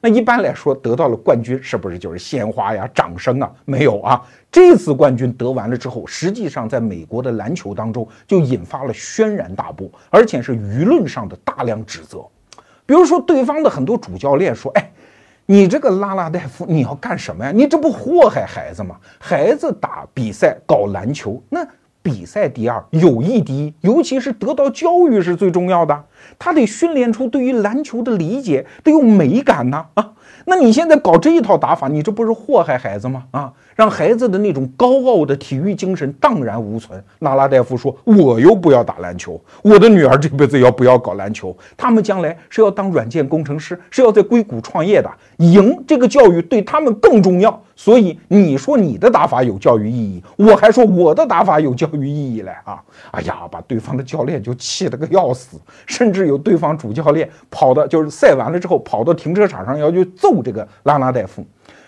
[0.02, 3.52] 那一般来说，得到了冠军是不是就是鲜花呀、掌声啊？
[3.66, 4.22] 没有啊！
[4.52, 12.24] 这次冠军得完了之后，实际上在美国的篮球当中就引发了轩然大波，而且是舆论上的大量指责。
[12.86, 14.92] 比如说，对方的很多主教练说：“哎，
[15.46, 17.52] 你这个拉拉大夫，你要干什么呀？
[17.52, 18.96] 你这不祸害孩子吗？
[19.20, 21.68] 孩子打比赛搞篮球，那
[22.08, 26.06] 比赛第二，友谊第一，尤其是得到教育是最重要的。”
[26.40, 30.12] 他得训练出对于篮球的理解，得有美感呢啊！
[30.46, 33.26] 那你现在搞这一套打法，你这不是祸害孩子吗？
[33.32, 37.02] 啊，让孩子的那种高傲的体育精神荡然无存。
[37.20, 41.56] 纳拉代夫说：“我又不要打篮球，我的女儿这辈子要不要搞篮球？
[41.78, 45.10] 他们将来是要当软件工程师，是要在硅谷创业的。
[45.38, 47.62] 赢这个教育对他们更重要。
[47.76, 52.82] 所以你说你的打法有教育意义，我还说我的打法有教育意义嘞啊！
[53.12, 61.44] 哎呀，把对方的教练就气得个要死，甚至有对方主教练跑的，就是赛完了之后跑到停车场上要去揍。”这个拉拉代夫，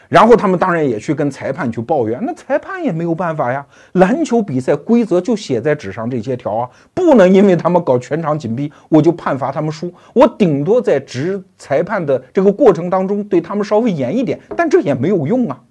[0.10, 3.66] 然后他们当然也去跟裁判去抱怨，那裁判也没有办法呀。
[3.94, 9.94] 篮球比赛规则就写在纸上这些条啊，不能因为他们搞全场紧逼，我就判罚他们输。
[10.14, 15.62] 我顶多在执裁判的这个过程当中对他们稍微严一点，但这也没有用啊。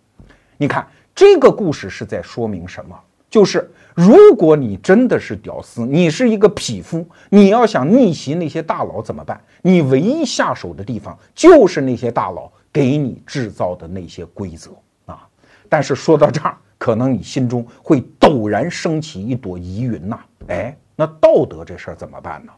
[0.56, 2.96] 你看这个故事是在说明什么？
[3.28, 9.38] 就是如果你真的是屌丝，你是一个匹夫，你要想逆袭那些大佬怎么办？
[9.62, 12.50] 你唯一下手的地方就是那些大佬。
[12.72, 14.70] 给你制造的那些规则
[15.06, 15.26] 啊，
[15.68, 20.18] 但是说到这儿，可能你心中会陡然升起一朵疑云呐。
[20.48, 22.52] 哎，那道德这事儿怎么办呢？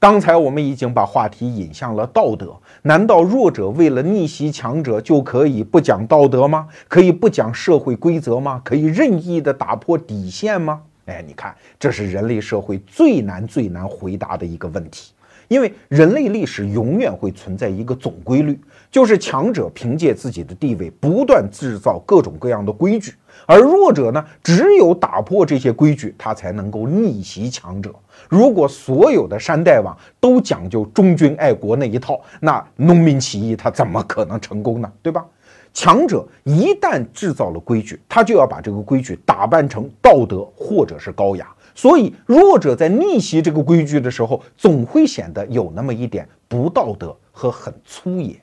[0.00, 6.68] 刚才我们已经把话题引向了道德，难道弱者为了逆袭强者就可以不讲道德吗？
[6.86, 8.62] 可以不讲社会规则吗？
[8.64, 10.82] 可以任意的打破底线吗？
[11.06, 15.12] 哎，你看，这是人类社会最难最难回答的一个问题。
[15.48, 18.58] 因为人类历史永远会存在一个总规律，
[18.90, 23.14] 就是强者凭借自己的地位不断制造各种各样的规矩，
[23.46, 27.94] 而弱者呢，只有打破这些规矩，他才能够逆袭强者。
[28.28, 34.92] 如果所有的山大王都讲究忠君爱国那一套，那农民起义他怎么可能成功呢？
[35.02, 35.24] 对吧？
[35.72, 41.46] 强者一旦制造了规矩，他就要把这个规矩打扮成道德或者是高雅。
[41.78, 48.36] 所以，弱者在逆袭这个规矩的时候，总会显得有那么一点不道德和很粗野。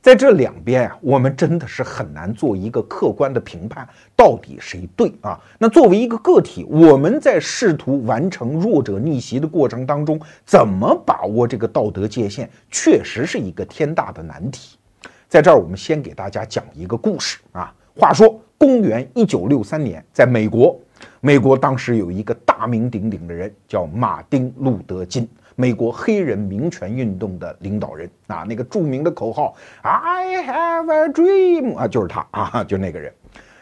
[0.00, 5.38] 在这两边啊，我们真的是很难做一个客观的评判，到底谁对啊？
[5.58, 14.78] 那作为一个个体，我们在试图完成弱者逆袭的过程当中，怎么把握这个道德界限，确实是一个天大的难题。
[15.28, 17.74] 在这儿，我们先给大家讲一个故事啊。
[17.94, 20.80] 话说，公元一九六三年，在美国。
[21.20, 28.44] 美国当时有一个大名鼎鼎的人，叫马丁·路德·金，美国黑人民权运动的领导人啊。
[28.48, 33.12] 那个著名的口号 “I have a dream” 啊，就是他啊，就那个人。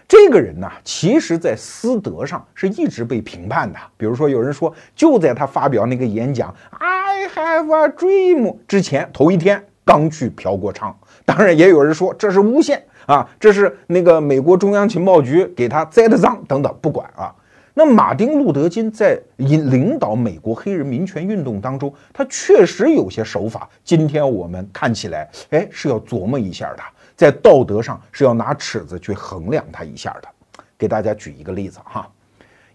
[0.06, 3.78] 这个人呢，其实在私德上是一直被评判的。
[3.98, 10.94] 比如说，有人说，就在他发表那个演讲 “I have a dream” 之前，头一天刚去嫖过娼。
[11.26, 12.82] 当然，也有人说这是诬陷。
[13.08, 17.34] 啊，这是那个美国中央情报局给他栽的赃等等，不管啊。
[17.72, 23.66] 那马丁·路德·金在引领导美国黑人民权运动当中，他确实有些手法。
[23.82, 26.82] 今天我们看起来，哎，是要琢磨一下的，
[27.16, 30.28] 在道德上是要拿尺子去衡量他一下的。
[30.76, 32.06] 给大家举一个例子哈，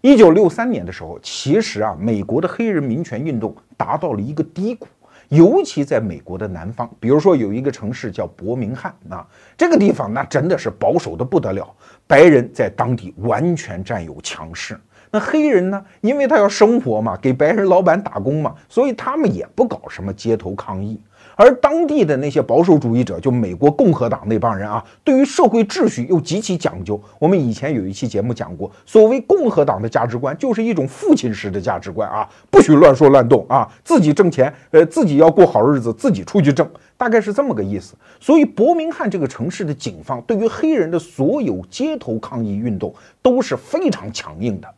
[0.00, 4.88] 一九六三年的时候，其实啊，美国的黑人民权运动达到了一个低谷。
[5.28, 11.68] 尤其在美国的南方，比如说有一个城市叫伯明翰啊，这个地方那真的是保守的不得了，
[12.06, 14.78] 白人在当地完全占有强势。
[15.10, 21.00] 那黑人呢，因为他要生活嘛，给白人老板打工嘛，所以他们也不搞什么街头抗议。
[21.36, 27.00] 而当地的那些保守主义者，就美国共和党那帮人啊，对于社会秩序又极其讲究。
[27.18, 37.94] 我们以前有一期节目讲过，所谓共和党的价值观，就是一种父亲式的价值观啊，不许乱说乱动啊，自己挣钱，呃，自己要过好日子，自己出去挣，大概是这么个意思。
[38.20, 44.68] 所以，伯明翰这个城市的警方对于黑人的所有街头抗议运动都是非常强硬的。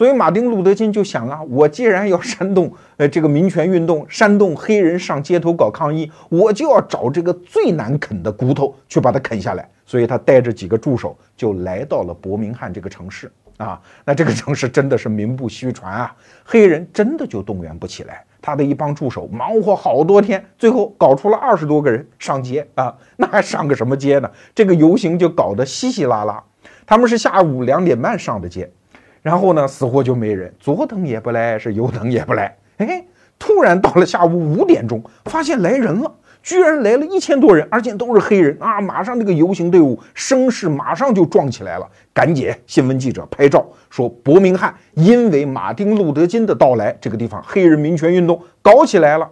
[0.00, 9.68] 所以，马丁·路德·金就想啊， 我既然要煽动呃这个民权运动，煽动黑人上街头搞抗议，我就要找这个最难啃的骨头去把它啃下来。
[9.84, 13.78] 所以他带着几个助手就来到了伯明翰这个城市啊。
[14.02, 18.24] 那这个城市真的是名不虚传啊，黑人真的就动员不起来。
[18.40, 22.96] 他的一帮助手忙活好多天，最后搞出了二十多个人上街啊。
[23.18, 24.30] 那还上个什么街呢？
[24.54, 26.42] 这个游行就搞得稀稀拉拉。
[26.86, 28.70] 他们是下午两点半上的街。
[29.22, 32.56] 然后呢，死活就没人，左等也不来，是右等也不来。
[32.78, 33.04] 哎，
[33.38, 36.10] 突然到了下午五点钟，发现来人了，
[36.42, 38.80] 居然来了一千多人，而且都是黑人啊！
[38.80, 41.86] 马上这个游行队伍声势马上就壮起来了。
[42.14, 49.28] 赶紧，新闻记者拍照说，伯明翰因为马丁·路德·金的到来，这个地方黑人民权运动搞起来了。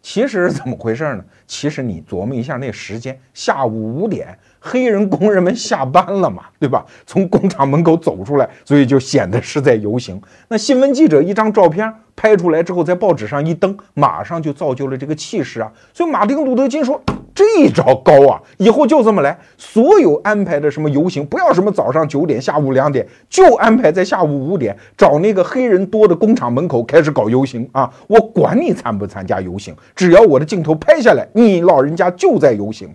[0.00, 1.24] 其实是怎么回事呢？
[1.46, 6.84] 其实你琢磨一下那时间，下午五点，黑人工人们下班了嘛， 对吧？
[7.06, 10.20] 从工厂门口走出来，所以就显得是在游行。
[10.48, 15.72] 那新闻记者一张照片拍出来之后，在报纸上一登，马上就造就了这个气势啊。
[15.92, 17.00] 所以马丁路德金说。
[17.34, 18.42] 这一招高啊！
[18.56, 27.88] 以后就这么来，所有安排的什么游行，不要什么早上九点、下午两点，就安排在下午五点，找那个黑人多的工厂门口开始搞游行啊！
[28.08, 32.92] 我管你参不参加游行，只要我的镜头拍下来，你老人家就在游行。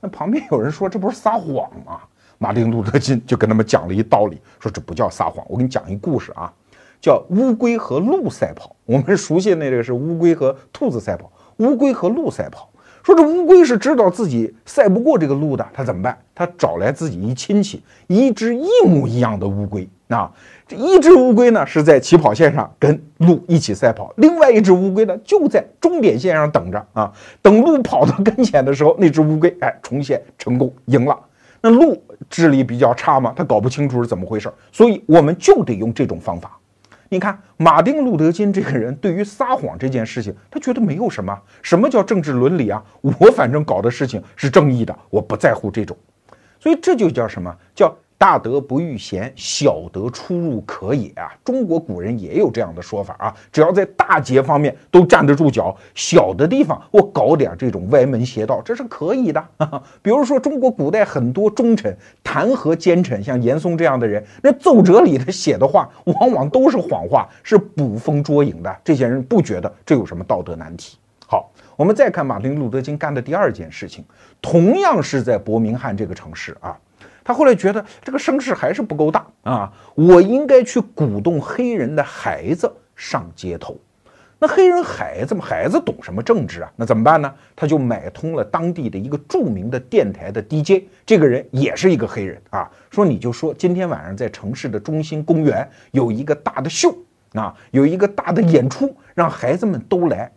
[0.00, 2.00] 那旁边有人说这不是撒谎吗？
[2.38, 5.44] 马丁路德金就跟他们讲了一道理，说这不叫撒谎。
[5.48, 6.52] 我给你讲一故事啊，
[7.00, 8.76] 叫乌龟和鹿赛跑。
[8.84, 12.70] 我们熟悉的那个是乌龟和兔子赛跑，乌龟和鹿赛跑。
[13.02, 16.16] 说这乌龟是知道自己赛不过这个鹿的，他怎么办？
[16.32, 19.88] 他找来自己一亲戚，一只一模一样的乌龟。
[20.08, 20.32] 啊，
[20.66, 27.12] 这一只乌龟呢是在起跑线上跟鹿一起赛跑，另外一只乌龟呢就在终点线上等着啊。
[27.42, 31.18] 等鹿跑到跟前的时候，那只乌龟哎重现成功赢了。
[31.60, 36.58] 那鹿智力比较差嘛，他搞不清楚是怎么回事，所以我们就得用这种方法。
[37.10, 41.38] 你看，马丁·路德·金这个人对于撒谎这件事情，他觉得没有什么。
[41.62, 42.82] 什么叫政治伦理啊？
[43.02, 45.94] 我反正搞的事情是正义的，我不在乎这种。
[46.60, 47.94] 所以这就叫什么叫？
[48.18, 51.32] 大德不遇贤，小德出入可也啊！
[51.44, 53.34] 中国古人也有这样的说法啊。
[53.52, 59.48] 只要在大节方面都站得住脚，小的地方我搞点这种歪门邪道，这是可以的。
[60.02, 68.76] 比如说，中国古代很多忠臣弹劾奸臣，像严嵩这样的人，那奏折里他写的话往往都是谎话，是捕风捉影的。
[68.82, 70.98] 这些人不觉得这有什么道德难题。
[71.24, 74.04] 好，我们再看马丁·路德·金干的第二件事情，
[74.42, 76.76] 同样是在伯明翰这个城市啊。
[77.28, 83.76] 他后来觉得这个声势还是不够大啊，我应该去鼓动黑人的孩子上街头。
[84.38, 86.72] 那黑人孩子嘛，孩子懂什么政治啊？
[86.74, 87.30] 那怎么办呢？
[87.54, 92.66] 他就买通了当地的一个著名的电台的 DJ，这个人也是一个黑人啊。
[92.90, 96.96] 说你就说今天晚上在城市的中心公园有一个大的秀
[97.34, 100.32] 啊，有一个大的演出，让孩子们都来。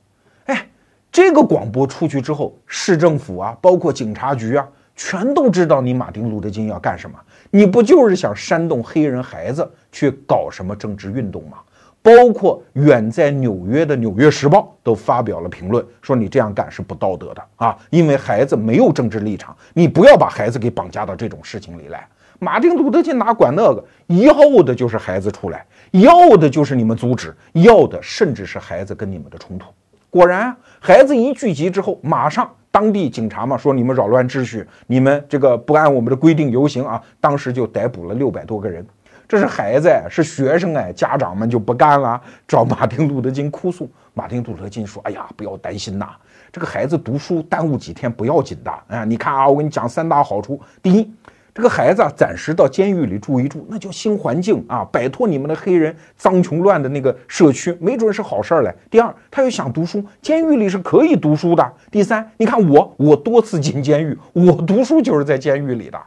[0.48, 0.68] 哎，
[1.10, 4.68] 这个广播出去之后，市政府啊，包括警察局啊。
[5.04, 7.18] 全都知道你马丁·路德·金要干什么？
[7.50, 11.58] 你不就是想煽动黑人孩子去搞什么政治运动吗？
[12.04, 17.76] 包括远在纽约的《纽约时报》都发表了评论，说你这样干是不道德的啊！
[17.90, 22.08] 因为孩子没有政治立场，你不要把孩子给绑架到这种事情里来。
[22.38, 23.84] 马丁·路德·金哪管那个？
[24.06, 29.66] 要的就是孩子出来，要的就是你们阻止，要的甚至是孩子跟你们的冲突。
[30.12, 32.48] 果然，孩子一聚集之后，马上。
[32.72, 38.86] 当地警察嘛说你们扰乱秩序，你们这个不按我们的规定游行啊，当时就逮捕了六百多个人。
[39.28, 43.90] 这是孩子，是学生哎，家长们就不干了，找马丁路德金哭诉。
[44.14, 46.10] 马丁路德金说：“哎呀，不要担心呐，
[46.52, 48.72] 这个孩子读书耽误几天不要紧的。
[48.88, 50.60] 哎，你看啊，我给你讲三大好处。
[50.82, 51.10] 第一。”
[51.54, 58.74] 这个孩子啊，暂时到监狱里住一住，那叫新环境啊，摆脱你们的黑人脏穷乱的那个社区，没准是好事儿嘞。
[58.90, 61.74] 第二，他又想读书，监狱里是可以读书的。
[61.92, 66.00] 第三，你看我，我多次进监狱，我读书就是在监狱里的。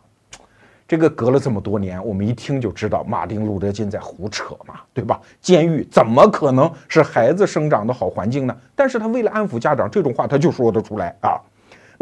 [0.89, 5.21] 这个隔了这么多年，我们一听就知道马丁·路德·金在胡扯嘛，对吧？
[5.41, 8.57] 监狱怎么可能是孩子生长的好环境呢？
[8.75, 11.41] 但是他为了安抚家长，这种话他就说得出来啊。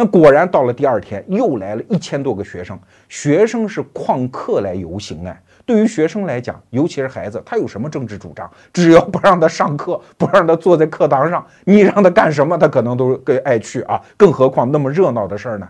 [0.03, 2.77] 那果然到了第二天，又来了一千多个学生。
[3.09, 5.43] 学生是旷课来游行哎。
[5.65, 8.51] 对于学生来讲，尤其是孩子，他有什么政治主张？
[8.73, 14.03] 只要不让他上课，不让他坐在课堂上，你让他干什么，他可能都更爱去啊。
[14.17, 15.69] 更何况那么热闹的事儿呢？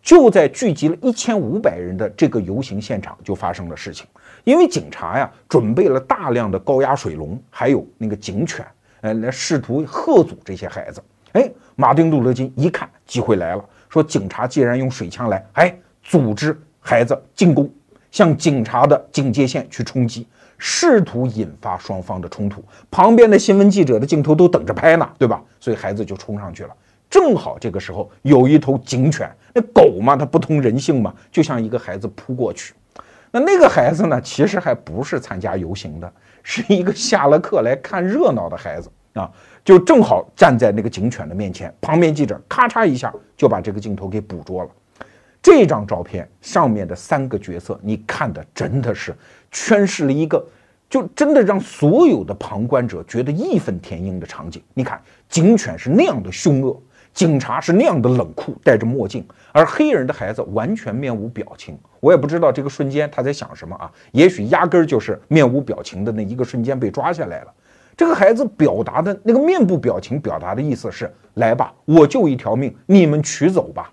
[0.00, 4.06] 就在聚集了一千五百人的这个游行现场，就发生了事情。
[4.44, 8.64] 因为警察呀，准备了大量的高压水龙，还有那个警犬，
[9.02, 11.02] 呃，来试图喝阻这些孩子。
[11.32, 11.50] 哎。
[11.76, 13.64] 马丁·路德·金一看机会来了，
[13.94, 15.72] 说：“警察既然用水枪来，哎，
[16.02, 17.70] 组织孩子进攻，
[18.10, 20.26] 向警察的警戒线去冲击，
[20.58, 22.60] 试图引发双方的冲突。
[22.90, 25.40] 旁边的新闻记者的镜头都等着拍呢，对吧？
[25.60, 26.70] 所以孩子就冲上去了。
[27.08, 32.74] 正好这个时候有一头警犬，那狗嘛，它不通人性嘛，就像一个孩子扑过去。
[33.30, 39.30] 那那个孩子呢，其实还不是参加游行的，是一个下了课来看热闹的孩子啊。”
[39.64, 44.70] 就正好站在那个警犬的面前，旁边记者咔嚓一下就把这个镜头给捕捉了。
[45.42, 49.14] 这张照片上面的三个角色，你看的真的是
[49.50, 50.42] 诠释了一个，
[50.88, 54.62] 就真的让所有的旁观者觉得义愤填膺的场景。
[54.74, 56.78] 你看，警犬是那样的凶恶，
[57.12, 61.78] 警察是那样的冷酷，戴着墨镜，而黑人的孩子完全面无表情。
[62.00, 63.90] 我也不知道这个瞬间他在想什么啊？
[64.12, 67.54] 也许压根儿就是面无表情的那一个瞬间被抓下来了。
[67.96, 73.90] 这个孩子表达的那个面部表情，表达的意思是：来吧，我就一条命，你们取走吧。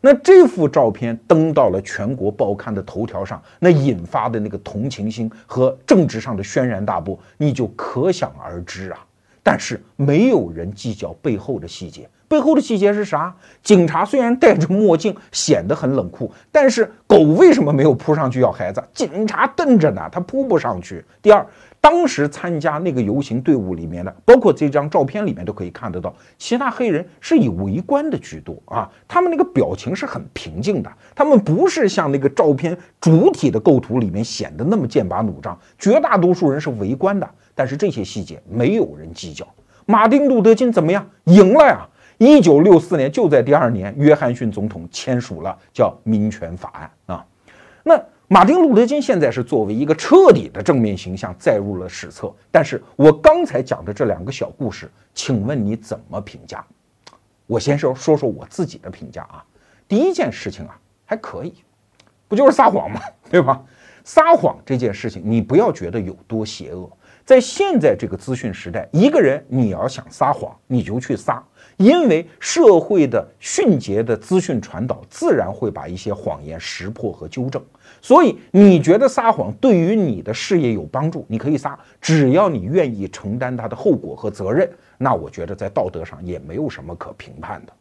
[0.00, 8.98] 那这幅照片登到了全国报刊的头条上，那引发的那个同情心和政治上的轩然大波，你就可想而知啊。
[9.42, 13.34] 但是没有人计较背后的细节，背后的细节是啥？
[13.62, 18.82] 警察虽然戴着墨镜，显得很冷酷，但是狗为什么没有扑上去要孩子？
[18.92, 21.04] 警察瞪着呢，他扑不上去。
[21.20, 21.44] 第二。
[21.82, 28.88] 当时参加那个游行队伍里面的，包括这张照片里面都可以看得到，其他黑人是以围观的居多啊。
[29.08, 35.58] 他们那个表情是很平静的，他们不是像那个照片主体的构图里面显得那么剑拔弩张。
[35.76, 39.44] 绝大多数人是围观的，但是这些细节没有人计较。
[39.84, 41.04] 马丁·路德·金怎么样？
[41.24, 41.84] 赢了呀！
[42.18, 47.26] 一九六四年就在第二年，约翰逊总统签署了叫民权法案啊。
[47.82, 48.00] 那。
[48.32, 56.64] 马丁·路德·金现在是作为一个彻底的正面形象载入了史册，但是我刚才讲的这两个小故事，请问你怎么评价？
[57.46, 59.44] 我先说说说我自己的评价啊。
[59.86, 61.52] 第一件事情啊，还可以，
[62.26, 63.02] 不就是撒谎吗？
[63.30, 63.62] 对吧？
[64.02, 66.90] 撒谎这件事情，你不要觉得有多邪恶。
[67.26, 71.44] 在现在这个资讯时代，一个人你要想撒谎，你就去撒，
[71.76, 77.62] 因为社会的迅捷的资讯传导，自然会把一些谎言识破和纠正。
[78.00, 84.68] 所以你觉得撒谎对于你的事业有帮助，你可以撒，只要你愿意承担它的后果和责任，
[84.98, 87.72] 那我觉得在道德上也没有什么可评判的。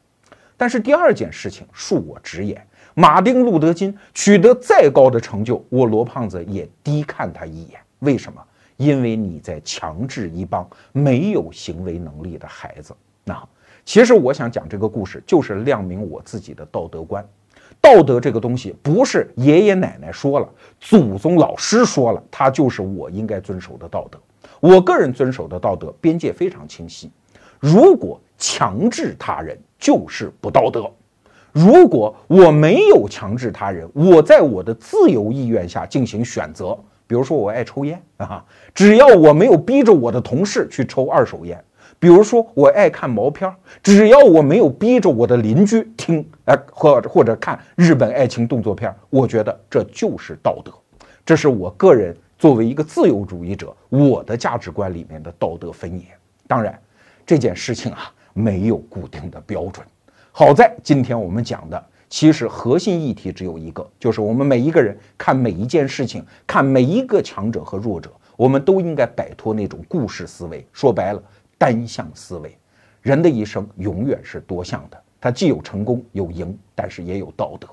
[0.58, 7.80] 但是第二件事情恕我直言，马丁·路德·金取得再高的成就，我罗胖子也低看他一眼。
[8.00, 8.40] 为什么？
[8.78, 12.96] 因为你在强制一帮没有行为能力的孩子。
[13.24, 13.48] 那
[13.86, 17.26] 其实我想讲这个故事，就是亮明我自己的道德观。
[17.80, 20.48] 道德这个东西，不是爷爷奶奶说了，
[20.80, 24.20] 祖宗老师说了，它就是我应该遵守的道德。
[24.60, 27.10] 我个人遵守的道德边界非常清晰。
[27.60, 30.84] 如果强制他人，就是不道德；
[31.52, 36.78] 如果我没有强制他人，我在我的自由意愿下进行选择，
[37.08, 41.64] 比如说我爱抽烟啊，只要我没有逼着我的同事去抽二手烟。
[42.02, 50.72] 比如说，我爱看毛片儿只要我没有逼着我的邻居听，哎，或或者看日本爱情动作片儿我觉得这就是道德。
[51.24, 56.08] 这是我个人作为一个自由主义者，我的价值观里面的道德分野。
[56.48, 56.76] 当然，
[57.24, 59.86] 这件事情啊，没有固定的标准。
[60.32, 70.66] 好在今天我们讲的，其实核心议题只有一个，就是我们每一个人看每一件事情，看每一个强者和弱者，我们都应该摆脱那种故事思维。
[70.74, 71.22] 说白了。
[71.62, 72.58] 单向思维，
[73.04, 77.68] 人的一生永远是多向的，它既有成功有赢，但是也有道德。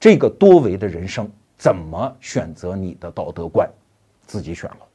[0.00, 3.68] 这个多维的人生，怎么选择你的道德观，
[4.26, 4.85] 自己选了。